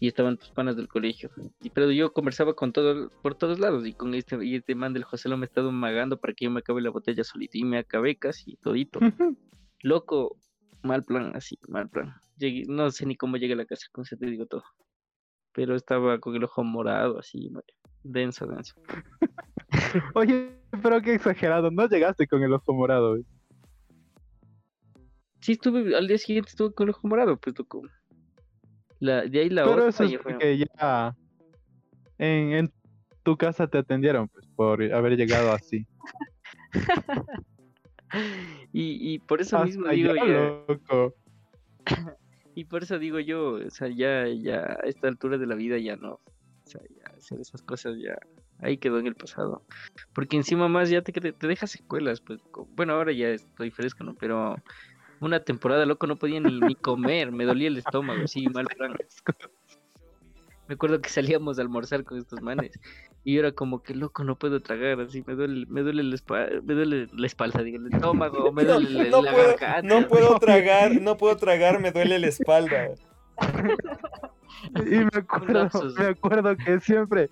[0.00, 1.30] y estaban tus panas del colegio.
[1.62, 4.92] Y, pero yo conversaba con todo, por todos lados y con este, y este man
[4.92, 7.78] del Joselo me estaba magando para que yo me acabe la botella solito y me
[7.78, 8.98] acabé casi todito.
[9.82, 10.36] Loco,
[10.82, 12.14] mal plan, así, mal plan.
[12.36, 14.64] Llegué, no sé ni cómo llegué a la casa, con eso te digo todo.
[15.56, 17.50] Pero estaba con el ojo morado, así,
[18.02, 18.74] denso, denso.
[20.14, 20.52] Oye,
[20.82, 23.12] pero qué exagerado, no llegaste con el ojo morado.
[23.12, 23.24] güey.
[25.40, 27.54] Sí, estuve, al día siguiente estuve con el ojo morado, pues.
[29.00, 31.16] La, de ahí la Pero otra eso es fue- porque ya
[32.18, 32.72] en, en
[33.22, 35.86] tu casa te atendieron, pues, por haber llegado así.
[38.74, 41.14] y, y por eso mismo Hasta digo ya, ya, loco.
[42.56, 45.76] y por eso digo yo, o sea, ya, ya a esta altura de la vida
[45.76, 46.22] ya no, o
[46.64, 48.18] sea, ya hacer esas cosas ya
[48.60, 49.62] ahí quedó en el pasado,
[50.14, 52.40] porque encima más ya te, te deja secuelas, pues,
[52.70, 54.14] bueno, ahora ya estoy fresco, ¿no?
[54.14, 54.56] Pero
[55.20, 58.94] una temporada, loco, no podía ni, ni comer, me dolía el estómago, así, mal plan.
[60.68, 62.72] Me acuerdo que salíamos a almorzar con estos manes
[63.24, 66.14] y yo era como que loco, no puedo tragar, así me duele, me duele la
[66.14, 69.56] espalda, me duele la espalda, digo, el estómago, me No, duele la, no la puedo,
[69.56, 69.82] garganta.
[69.82, 72.90] no puedo tragar, no puedo tragar, me duele la espalda.
[74.76, 77.28] Y me acuerdo, me acuerdo que siempre,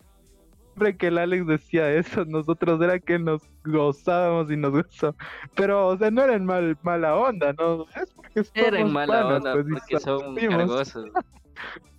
[0.64, 5.20] siempre que el Alex decía eso, nosotros era que nos gozábamos y nos gozábamos.
[5.54, 7.86] Pero, o sea, no era en mal, mala onda, ¿no?
[7.94, 11.06] Es porque Era en somos mala panas, onda pues, porque son cargosos.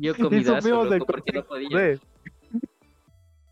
[0.00, 2.00] Yo comidazo, loco, porque no podía,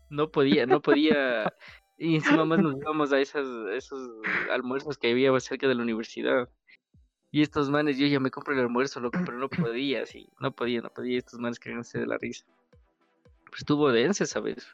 [0.09, 1.53] no podía, no podía.
[1.97, 3.45] Y encima más nos íbamos a esas,
[3.75, 4.09] esos
[4.51, 6.49] almuerzos que había cerca de la universidad.
[7.31, 10.51] Y estos manes, yo ya me compro el almuerzo, loco, pero no podía, sí, no
[10.51, 11.19] podía, no podía.
[11.19, 12.45] Estos manes cagándose de la risa.
[13.49, 14.65] Pues estuvo dense, ¿sabes?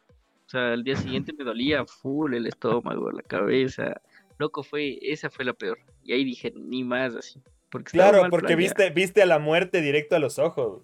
[0.45, 3.99] O sea, al día siguiente me dolía full el estómago, la cabeza.
[4.37, 5.79] Loco, fue, esa fue la peor.
[6.03, 7.41] Y ahí dije, ni más así.
[7.69, 10.83] Porque Claro, porque viste, viste a la muerte directo a los ojos.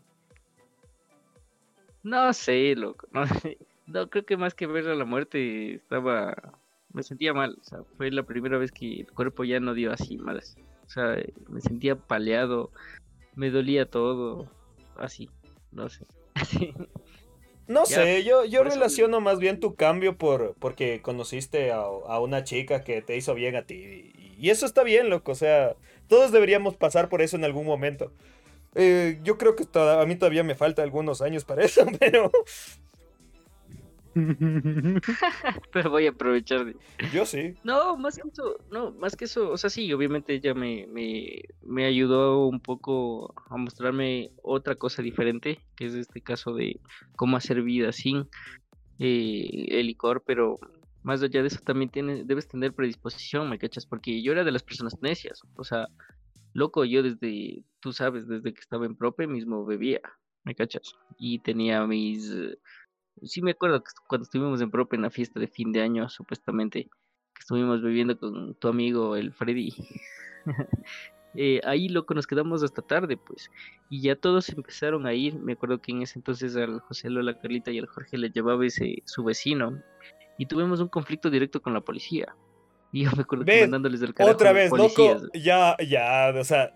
[2.04, 3.08] No sé, loco.
[3.12, 3.24] No,
[3.88, 6.54] no, creo que más que ver a la muerte estaba...
[6.94, 7.58] Me sentía mal.
[7.62, 10.58] O sea, fue la primera vez que el cuerpo ya no dio así malas.
[10.86, 11.16] O sea,
[11.48, 12.70] me sentía paleado.
[13.36, 14.50] Me dolía todo.
[14.98, 15.30] Así.
[15.72, 16.06] No sé.
[17.68, 21.78] No Ya, sé, yo, yo eso relaciono más bien tu cambio por porque conociste a,
[21.78, 24.12] a una chica que te hizo bien a ti.
[24.38, 25.32] Y eso está bien, loco.
[25.32, 25.78] O sea,
[26.10, 28.12] todos deberíamos pasar por eso en algún momento.
[28.76, 32.32] Eh, yo creo que a mí todavía me falta algunos años para eso, pero
[35.72, 36.76] Pero voy a aprovechar de...
[37.14, 37.56] yo sí.
[37.64, 41.44] No, más que eso, no, más que eso, o sea, sí, obviamente ella me, me,
[41.64, 46.80] me ayudó un poco a mostrarme otra cosa diferente, que es este caso de
[47.16, 48.28] cómo hacer vida sin
[49.00, 50.60] eh, el licor, pero
[51.04, 53.86] más allá de eso también tienes, debes tener predisposición, ¿me cachas?
[53.86, 55.88] Porque yo era de las personas necias, o sea,
[56.54, 60.02] loco, yo desde, tú sabes, desde que estaba en prope mismo bebía,
[60.44, 60.96] ¿me cachas?
[61.18, 62.30] Y tenía mis...
[62.32, 62.58] eh,
[63.24, 66.10] Sí me acuerdo que cuando estuvimos en prope en la fiesta de fin de año,
[66.10, 69.74] supuestamente, que estuvimos bebiendo con tu amigo el Freddy.
[71.36, 73.52] eh, ahí loco nos quedamos hasta tarde, pues.
[73.90, 75.36] Y ya todos empezaron a ir.
[75.36, 78.32] Me acuerdo que en ese entonces al José, a la Carlita y al Jorge le
[78.32, 79.82] llevaba ese su vecino.
[80.38, 82.36] Y tuvimos un conflicto directo con la policía.
[82.94, 83.62] Y yo me acuerdo que ¿Ves?
[83.62, 85.22] mandándoles del carajo Otra vez, policías.
[85.22, 85.34] loco.
[85.34, 86.74] Ya, ya, o sea.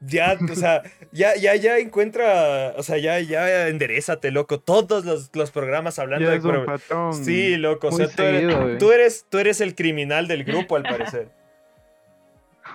[0.00, 4.60] Ya, o sea, ya, ya, ya encuentra, o sea, ya, ya enderezate, loco.
[4.60, 7.12] Todos los, los programas hablando Ya de pro-.
[7.12, 10.84] Sí, loco, o sea, tú eres, tú eres, tú eres el criminal del grupo, al
[10.84, 11.32] parecer.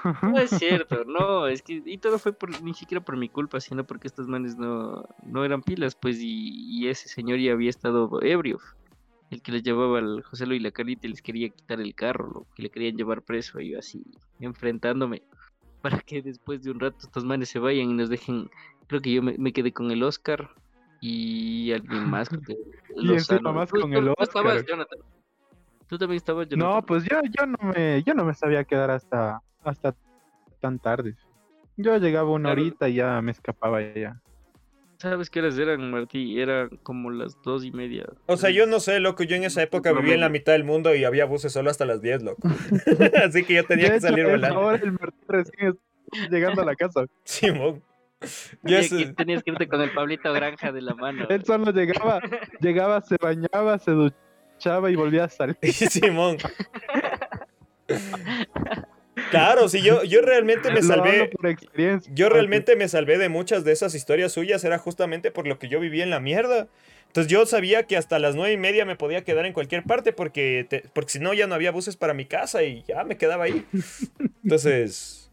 [0.21, 3.61] No es cierto, no, es que y todo fue por, ni siquiera por mi culpa,
[3.61, 7.69] sino porque estos manes no, no eran pilas, pues, y, y ese señor ya había
[7.69, 8.59] estado ebrio,
[9.29, 11.95] el que les llevaba al José Lo y la Carita y les quería quitar el
[11.95, 14.03] carro, lo que le querían llevar preso, y yo así,
[14.39, 15.23] enfrentándome,
[15.81, 18.49] para que después de un rato estos manes se vayan y nos dejen,
[18.87, 20.49] creo que yo me, me quedé con el Oscar
[21.01, 22.37] y alguien más, que
[22.95, 23.53] Y encima Lozano.
[23.53, 24.65] más con tú- el tú estabas, Oscar.
[24.69, 24.99] Jonathan.
[25.87, 26.73] Tú también estabas, Jonathan.
[26.75, 29.95] No, pues yo, yo no me, yo no me sabía quedar hasta, hasta
[30.61, 31.15] tan tarde.
[31.75, 32.61] Yo llegaba una Claro.
[32.61, 34.21] horita y ya me escapaba ya.
[35.03, 36.39] ¿Sabes qué horas eran, Martí?
[36.39, 38.05] Eran como las dos y media.
[38.25, 40.63] O sea, yo no sé, loco, yo en esa época vivía en la mitad del
[40.63, 42.47] mundo y había buses solo hasta las 10, loco.
[43.25, 44.61] Así que yo tenía que salir volando.
[44.61, 45.77] hora el Martín recién
[46.09, 47.05] está llegando a la casa.
[47.25, 47.83] Simón.
[48.21, 51.25] Sé- tenías que irte con el Pablito Granja de la mano.
[51.27, 52.21] Él solo llegaba,
[52.61, 55.57] llegaba, se bañaba, se duchaba y volvía a salir.
[55.73, 56.37] Simón.
[59.39, 61.29] Claro, si yo, yo realmente me salvé.
[61.35, 62.11] por experiencia.
[62.15, 65.67] Yo realmente me salvé de muchas de esas historias suyas, era justamente por lo que
[65.67, 66.67] yo vivía en la mierda.
[67.07, 70.13] Entonces yo sabía que hasta las nueve y media me podía quedar en cualquier parte
[70.13, 73.17] porque, te- porque si no ya no había buses para mi casa y ya me
[73.17, 73.65] quedaba ahí.
[74.43, 75.29] Entonces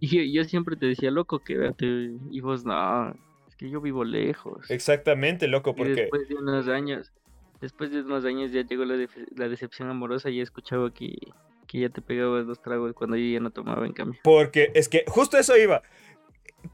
[0.00, 2.10] Y yo, yo siempre te decía, loco, quédate.
[2.30, 3.10] Y vos, no,
[3.48, 4.70] es que yo vivo lejos.
[4.70, 5.94] Exactamente, loco, Y porque...
[5.94, 7.10] después de unos años,
[7.64, 11.16] después de unos años ya llegó la, decepción amorosa y escuchaba que,
[11.66, 14.20] que ya te pegabas dos tragos cuando yo ya no tomaba en cambio.
[14.22, 15.82] Porque es que justo eso iba.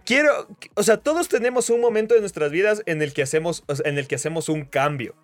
[0.05, 3.77] Quiero, o sea, todos tenemos un momento de nuestras vidas en el que hacemos, o
[3.77, 5.15] sea, en el que hacemos un cambio.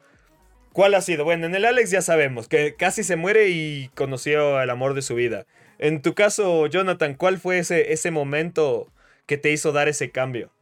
[0.73, 1.25] ¿Cuál ha sido?
[1.25, 5.03] Bueno, en el Alex ya sabemos que casi se muere y conoció al amor de
[5.03, 5.47] su vida.
[5.79, 8.87] En tu caso, Jonathan, ¿cuál fue ese, ese momento
[9.27, 10.53] que te hizo dar ese cambio?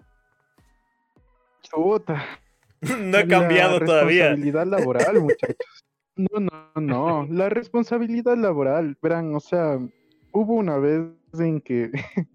[1.62, 2.40] Chuta.
[3.00, 4.28] no he cambiado la todavía.
[4.30, 5.56] Responsabilidad laboral, muchachos.
[6.16, 7.26] No, no, no.
[7.28, 9.80] La responsabilidad laboral, verán, o sea,
[10.30, 11.02] hubo una vez
[11.36, 11.90] en que,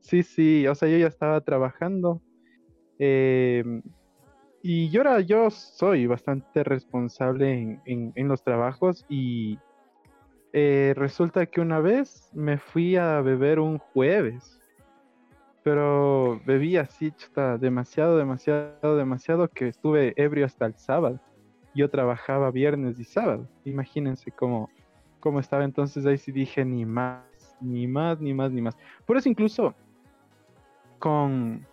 [0.00, 2.22] sí, sí, o sea, yo ya estaba trabajando.
[3.00, 3.82] em,
[4.62, 9.58] y yo era, yo soy bastante responsable en, en- en los trabajos y
[10.52, 14.60] eh, resulta que una vez me fui a beber un jueves,
[15.64, 21.18] pero bebí así, chuta, demasiado, demasiado, demasiado que estuve ebrio hasta el sábado.
[21.74, 23.48] Yo trabajaba viernes y sábado.
[23.64, 24.70] Imagínense cómo,
[25.20, 27.24] cómo estaba entonces ahí sí dije ni más,
[27.62, 28.76] ni más, ni más, ni más.
[29.06, 29.74] Por eso incluso
[30.98, 31.66] con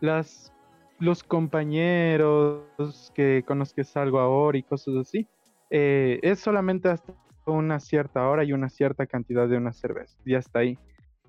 [0.00, 0.52] las
[1.00, 5.26] los compañeros que con los que salgo ahora y cosas así,
[5.68, 7.12] eh, es solamente hasta
[7.44, 10.16] una cierta hora y una cierta cantidad de una cerveza.
[10.24, 10.78] Y hasta ahí.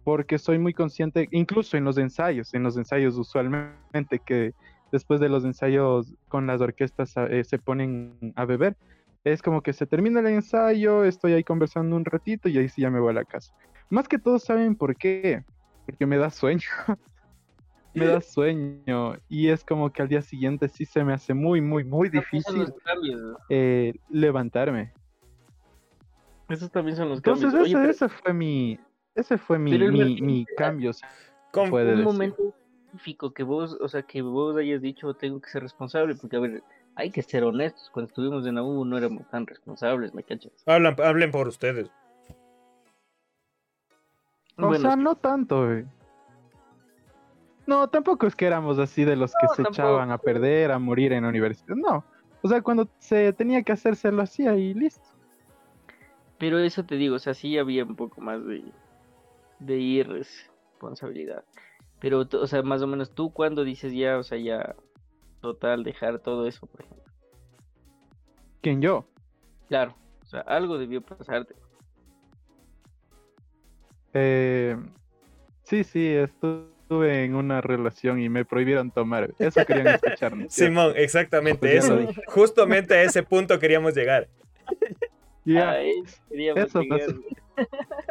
[0.03, 4.53] Porque soy muy consciente, incluso en los ensayos, en los ensayos usualmente que
[4.91, 8.75] después de los ensayos con las orquestas eh, se ponen a beber,
[9.23, 12.81] es como que se termina el ensayo, estoy ahí conversando un ratito y ahí sí
[12.81, 13.53] ya me voy a la casa.
[13.89, 15.43] Más que todos saben por qué,
[15.85, 16.67] porque me da sueño.
[17.93, 21.61] me da sueño y es como que al día siguiente sí se me hace muy,
[21.61, 22.73] muy, muy difícil
[23.49, 24.91] eh, levantarme.
[26.49, 27.63] Esos también son los Entonces cambios.
[27.63, 28.79] Oye, ese, pero ese fue mi,
[29.15, 30.91] ese fue mi, mi, mi cambio.
[31.51, 32.05] Con- puede un decir.
[32.05, 32.53] momento
[32.87, 36.39] específico que vos, o sea, que vos hayas dicho tengo que ser responsable, porque a
[36.39, 36.63] ver,
[36.95, 37.89] hay que ser honestos.
[37.91, 40.51] Cuando estuvimos en la U no éramos tan responsables, ¿me cachas?
[40.65, 41.89] Hablan, hablen por ustedes.
[44.57, 45.85] O Bueno, sea, no tanto, güey.
[47.65, 49.73] No, tampoco es que éramos así de los que No, se tampoco.
[49.83, 51.75] echaban a perder, a morir en la universidad.
[51.75, 52.03] No.
[52.41, 55.07] O sea, cuando se tenía que hacer, se lo hacía y listo.
[56.37, 58.63] Pero eso te digo, o sea, sí había un poco más de,
[59.65, 61.43] de irresponsabilidad.
[61.99, 64.75] Pero, o sea, más o menos tú cuando dices ya, o sea, ya
[65.41, 67.03] total dejar todo eso, por ejemplo.
[68.61, 69.05] ¿Quién yo?
[69.67, 71.55] Claro, o sea, algo debió pasarte.
[74.13, 74.77] Eh,
[75.63, 79.33] sí, sí, estuve en una relación y me prohibieron tomar.
[79.39, 80.35] Eso querían escuchar.
[80.35, 80.73] ¿no es cierto?
[80.73, 82.07] Simón, exactamente Pues eso.
[82.27, 84.27] Justamente a ese punto queríamos llegar.
[85.45, 87.09] Ya, eso queríamos eso llegar.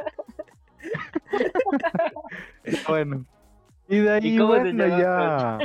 [2.88, 3.26] bueno.
[3.88, 5.58] Y de ahí, ¿Y bueno, ya,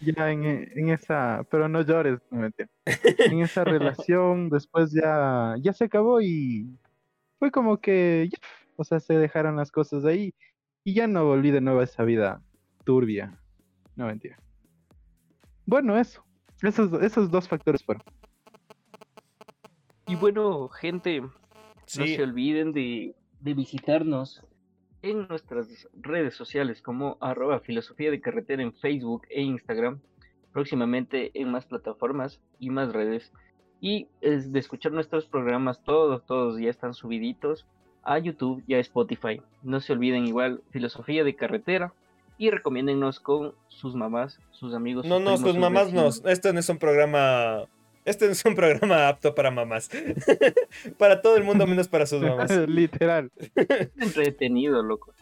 [0.00, 2.68] ya en, en esa, pero no llores, no mentira.
[2.84, 6.66] En esa relación, después ya, ya se acabó y
[7.38, 8.38] fue como que, ya,
[8.76, 10.34] o sea, se dejaron las cosas ahí
[10.84, 12.42] y ya no volví de nuevo a esa vida
[12.84, 13.38] turbia.
[13.94, 14.38] No mentira.
[15.66, 16.24] Bueno, eso.
[16.62, 18.02] Esos, esos dos factores fueron.
[20.06, 21.30] Y bueno, gente, no
[21.86, 24.42] se olviden de, de visitarnos
[25.02, 30.00] en nuestras redes sociales como arroba filosofía de carretera en Facebook e Instagram,
[30.52, 33.32] próximamente en más plataformas y más redes.
[33.80, 37.66] Y es de escuchar nuestros programas, todos, todos ya están subiditos
[38.02, 39.40] a YouTube y a Spotify.
[39.62, 41.92] No se olviden igual filosofía de carretera
[42.38, 45.04] y recomiéndennos con sus mamás, sus amigos.
[45.06, 46.08] no, sus no, sus mamás no.
[46.08, 47.66] Este no es un programa.
[48.08, 49.90] Este no es un programa apto para mamás.
[50.98, 52.50] para todo el mundo, menos para sus mamás.
[52.68, 53.30] Literal.
[54.00, 55.12] Entretenido, loco.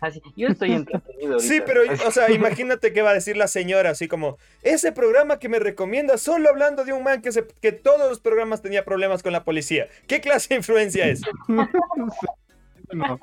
[0.00, 1.38] Así, yo estoy entretenido.
[1.40, 1.64] Sí, ahorita.
[1.66, 5.38] pero, Así- o sea, imagínate qué va a decir la señora, así como, ese programa
[5.38, 8.84] que me recomienda solo hablando de un man que, se, que todos los programas tenía
[8.84, 9.88] problemas con la policía.
[10.06, 11.22] ¿Qué clase de influencia es?
[11.48, 13.18] no.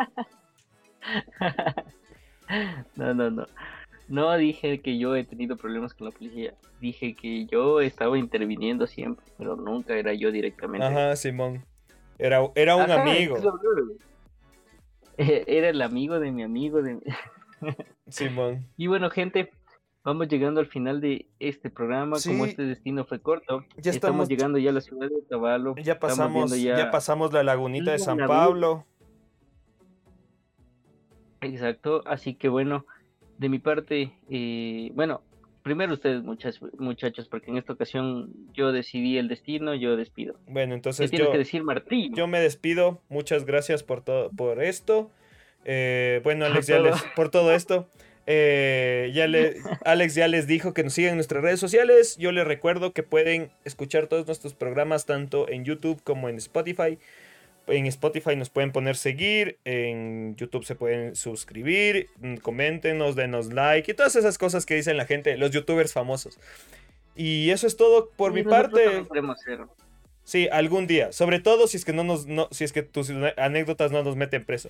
[2.96, 3.46] No, no, no.
[4.12, 6.54] No dije que yo he tenido problemas con la policía.
[6.82, 10.86] Dije que yo estaba interviniendo siempre, pero nunca era yo directamente.
[10.86, 11.64] Ajá, Simón.
[12.20, 13.38] Era, era un Ajá, amigo.
[15.18, 17.02] Era el amigo de mi amigo de mi-
[18.10, 18.66] Simón.
[18.76, 19.50] Y bueno, gente,
[20.04, 22.18] vamos llegando al final de este programa.
[22.26, 23.94] Como este destino fue corto, Ya estamos
[24.26, 25.76] estamos- llegando ya a la ciudad de Caballo.
[25.82, 26.92] Ya pasamos, ya...
[26.92, 28.86] pasamos la lagunita de San Pablo.
[31.42, 32.86] Exacto, así que bueno,
[33.42, 35.24] de mi parte, eh, bueno,
[35.64, 40.36] primero ustedes muchas, muchachos, porque en esta ocasión yo decidí el destino, yo despido.
[40.46, 42.14] Bueno, ¿Qué entonces tiene yo, que decir Martín?
[42.14, 43.02] yo me despido.
[43.10, 45.10] Muchas gracias por todo, por esto.
[45.66, 47.90] Eh, bueno, Alex, ya les, por todo esto.
[48.28, 52.18] Eh, ya le, Alex ya les dijo que nos sigan en nuestras redes sociales.
[52.18, 57.00] Yo les recuerdo que pueden escuchar todos nuestros programas tanto en YouTube como en Spotify.
[57.68, 63.92] En Spotify nos pueden poner seguir, en YouTube se pueden suscribir, mm, coméntenos, denos like
[63.92, 66.40] y todas esas cosas que dicen la gente, los youtubers famosos.
[67.16, 69.06] Y eso es todo por mi parte.
[70.24, 71.12] Sí, algún día.
[71.12, 74.16] Sobre todo si es que no nos, no, si es que tus anécdotas no nos
[74.16, 74.70] meten preso.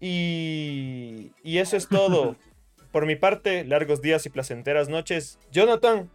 [0.00, 2.36] Y, y eso es todo.
[2.92, 5.38] Por mi parte, largos días y placenteras noches.
[5.52, 6.10] Jonathan,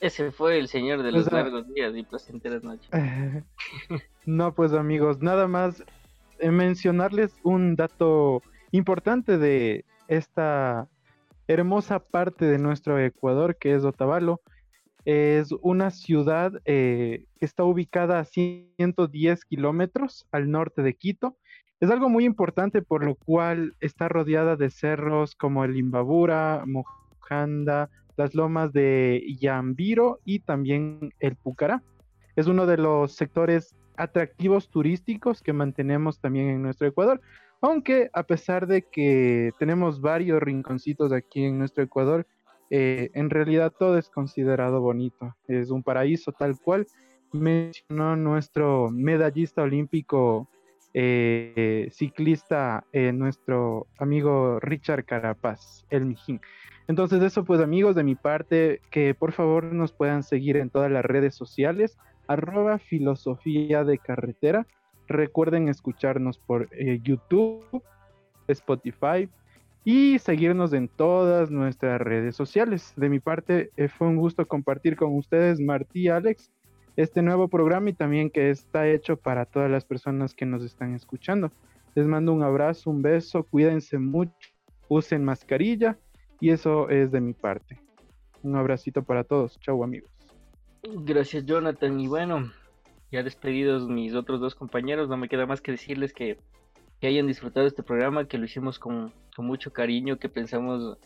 [0.00, 2.90] Ese fue el señor de los largos días y placenteras noches.
[4.26, 5.82] no, pues amigos, nada más
[6.38, 8.42] eh, mencionarles un dato
[8.72, 10.88] importante de esta
[11.48, 14.42] hermosa parte de nuestro Ecuador, que es Otavalo.
[15.04, 21.36] Es una ciudad eh, que está ubicada a 110 kilómetros al norte de Quito.
[21.80, 27.88] Es algo muy importante por lo cual está rodeada de cerros como el Imbabura, Mojanda,
[28.16, 31.82] las lomas de Yambiro y también el Pucará.
[32.34, 37.20] Es uno de los sectores atractivos turísticos que mantenemos también en nuestro Ecuador.
[37.60, 42.26] Aunque a pesar de que tenemos varios rinconcitos aquí en nuestro Ecuador,
[42.70, 45.34] eh, en realidad todo es considerado bonito.
[45.48, 46.86] Es un paraíso tal cual
[47.32, 50.48] mencionó nuestro medallista olímpico
[50.98, 56.40] eh, ciclista, eh, nuestro amigo Richard Carapaz, el Mijín.
[56.88, 60.90] Entonces eso pues amigos de mi parte, que por favor nos puedan seguir en todas
[60.90, 64.66] las redes sociales, arroba filosofía de carretera.
[65.06, 67.82] Recuerden escucharnos por eh, YouTube,
[68.48, 69.28] Spotify
[69.84, 72.94] y seguirnos en todas nuestras redes sociales.
[72.96, 76.50] De mi parte, fue un gusto compartir con ustedes, Martí y Alex,
[76.96, 80.94] este nuevo programa y también que está hecho para todas las personas que nos están
[80.94, 81.52] escuchando.
[81.94, 84.32] Les mando un abrazo, un beso, cuídense mucho,
[84.88, 85.98] usen mascarilla
[86.40, 87.78] y eso es de mi parte.
[88.42, 89.58] Un abracito para todos.
[89.60, 90.10] Chau amigos.
[90.82, 91.98] Gracias Jonathan.
[92.00, 92.52] Y bueno,
[93.10, 96.38] ya despedidos mis otros dos compañeros, no me queda más que decirles que,
[97.02, 100.98] hayan disfrutado este programa, que lo hicimos con, mucho cariño, que pensamos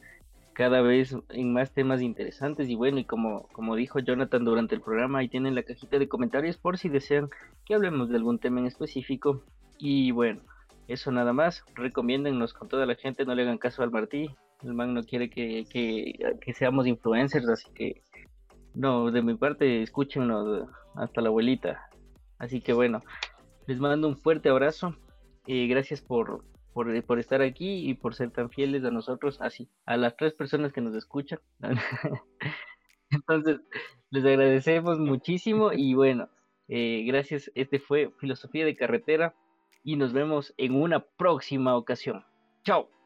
[0.52, 4.80] cada vez en más temas interesantes y bueno, y como, como dijo Jonathan durante el
[4.80, 7.30] programa, ahí tienen la cajita de comentarios por si desean
[7.64, 9.42] que hablemos de algún tema en específico.
[9.78, 10.42] Y bueno,
[10.88, 14.28] eso nada más, recomiéndennos con toda la gente, no le hagan caso al Martí,
[14.62, 18.02] el man no quiere que, que seamos influencers, así que
[18.74, 21.88] no, de mi parte, escúchenos hasta la abuelita.
[22.38, 23.02] Así que bueno,
[23.66, 24.96] les mando un fuerte abrazo.
[25.46, 26.02] y gracias
[26.72, 30.34] por, por, estar aquí y por ser tan fieles a nosotros, así, a las tres
[30.34, 31.40] personas que nos escuchan.
[33.10, 33.60] Entonces,
[34.10, 36.28] les agradecemos muchísimo y bueno,
[36.68, 37.50] eh, gracias.
[37.54, 39.34] Este fue Filosofía de Carretera
[39.82, 42.24] y nos vemos en una próxima ocasión.
[42.64, 42.99] Chao.